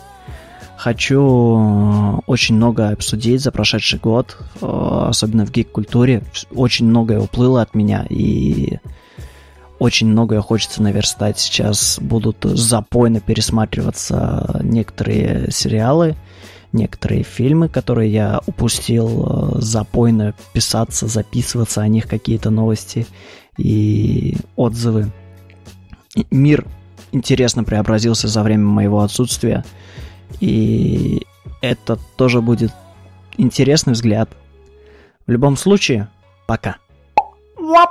[0.76, 6.22] Хочу э, очень много обсудить за прошедший год, э, особенно в гик-культуре.
[6.54, 8.78] Очень многое уплыло от меня, и
[9.78, 11.38] очень многое хочется наверстать.
[11.38, 16.14] Сейчас будут запойно пересматриваться некоторые сериалы,
[16.72, 23.06] некоторые фильмы, которые я упустил, запойно писаться, записываться о них какие-то новости
[23.56, 25.10] и отзывы
[26.30, 26.66] мир
[27.12, 29.64] интересно преобразился за время моего отсутствия.
[30.40, 31.26] И
[31.60, 32.72] это тоже будет
[33.36, 34.30] интересный взгляд.
[35.26, 36.08] В любом случае,
[36.46, 36.76] пока.
[37.58, 37.90] Wap.